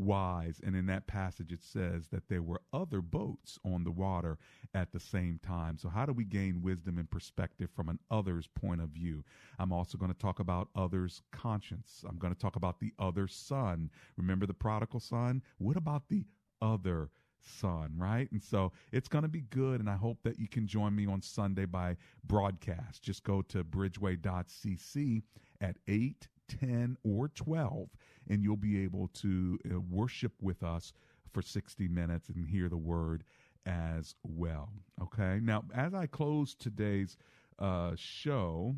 [0.01, 0.61] Wise.
[0.64, 4.38] And in that passage, it says that there were other boats on the water
[4.74, 5.78] at the same time.
[5.78, 9.24] So, how do we gain wisdom and perspective from an other's point of view?
[9.59, 12.05] I'm also going to talk about others' conscience.
[12.09, 13.90] I'm going to talk about the other son.
[14.16, 15.42] Remember the prodigal son?
[15.59, 16.24] What about the
[16.62, 17.11] other
[17.42, 18.30] son, right?
[18.32, 19.80] And so it's going to be good.
[19.80, 23.03] And I hope that you can join me on Sunday by broadcast.
[23.03, 25.22] Just go to bridgeway.cc
[25.61, 27.88] at 8, 10, or 12,
[28.31, 30.93] and you'll be able to uh, worship with us
[31.33, 33.24] for 60 minutes and hear the word
[33.66, 34.72] as well.
[35.03, 35.41] Okay.
[35.43, 37.16] Now, as I close today's
[37.59, 38.74] uh, show,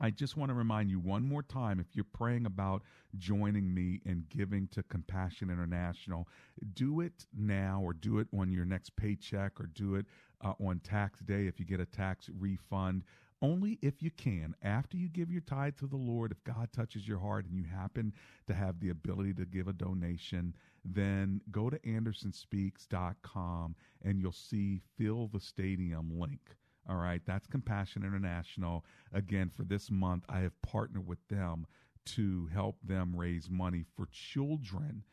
[0.00, 2.82] I just want to remind you one more time if you're praying about
[3.16, 6.28] joining me and giving to Compassion International,
[6.74, 10.06] do it now or do it on your next paycheck or do it
[10.44, 13.02] uh, on tax day if you get a tax refund.
[13.40, 17.06] Only if you can, after you give your tithe to the Lord, if God touches
[17.06, 18.12] your heart and you happen
[18.48, 24.80] to have the ability to give a donation, then go to andersonspeaks.com and you'll see
[24.96, 26.56] Fill the Stadium link.
[26.88, 28.84] All right, that's Compassion International.
[29.12, 31.66] Again, for this month, I have partnered with them
[32.06, 35.04] to help them raise money for children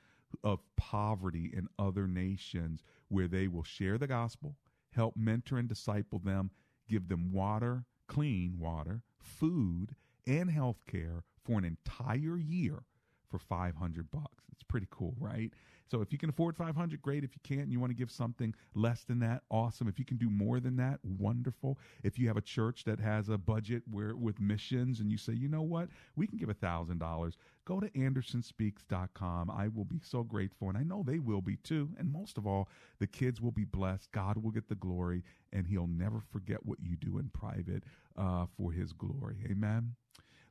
[0.44, 4.56] of poverty in other nations where they will share the gospel,
[4.92, 6.50] help mentor and disciple them,
[6.88, 9.96] give them water, clean water, food,
[10.28, 12.84] and health care for an entire year
[13.30, 14.46] for 500 bucks.
[14.52, 15.52] It's pretty cool, right?
[15.88, 17.24] So if you can afford 500, great.
[17.24, 19.88] If you can't and you want to give something less than that, awesome.
[19.88, 21.78] If you can do more than that, wonderful.
[22.04, 25.34] If you have a church that has a budget where with missions and you say,
[25.34, 29.52] you know what, we can give a thousand dollars, go to andersonspeaks.com.
[29.52, 31.90] I will be so grateful, and I know they will be too.
[31.98, 32.70] And most of all,
[33.00, 34.12] the kids will be blessed.
[34.12, 35.24] God will get the glory,
[35.54, 37.84] and He'll never forget what you do in private
[38.18, 39.38] uh, for His glory.
[39.50, 39.96] Amen.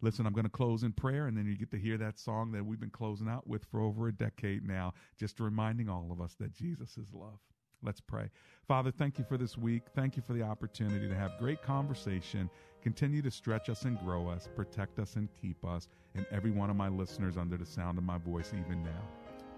[0.05, 2.53] Listen, I'm going to close in prayer, and then you get to hear that song
[2.53, 6.21] that we've been closing out with for over a decade now, just reminding all of
[6.21, 7.39] us that Jesus is love.
[7.83, 8.29] Let's pray.
[8.69, 9.85] Father, thank you for this week.
[9.95, 12.51] Thank you for the opportunity to have great conversation.
[12.83, 16.69] Continue to stretch us and grow us, protect us and keep us, and every one
[16.69, 19.09] of my listeners under the sound of my voice, even now.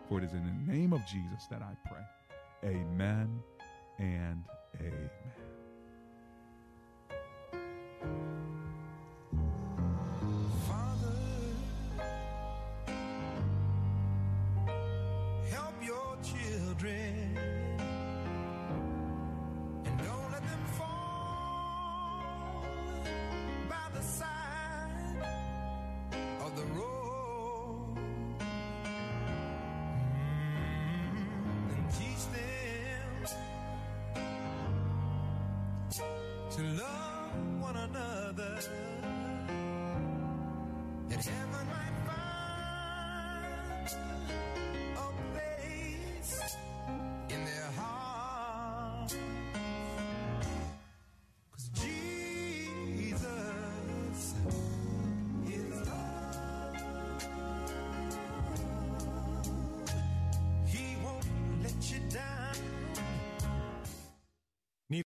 [0.08, 2.70] For it is in the name of Jesus that I pray.
[2.70, 3.42] Amen
[3.98, 4.44] and
[4.80, 5.45] amen.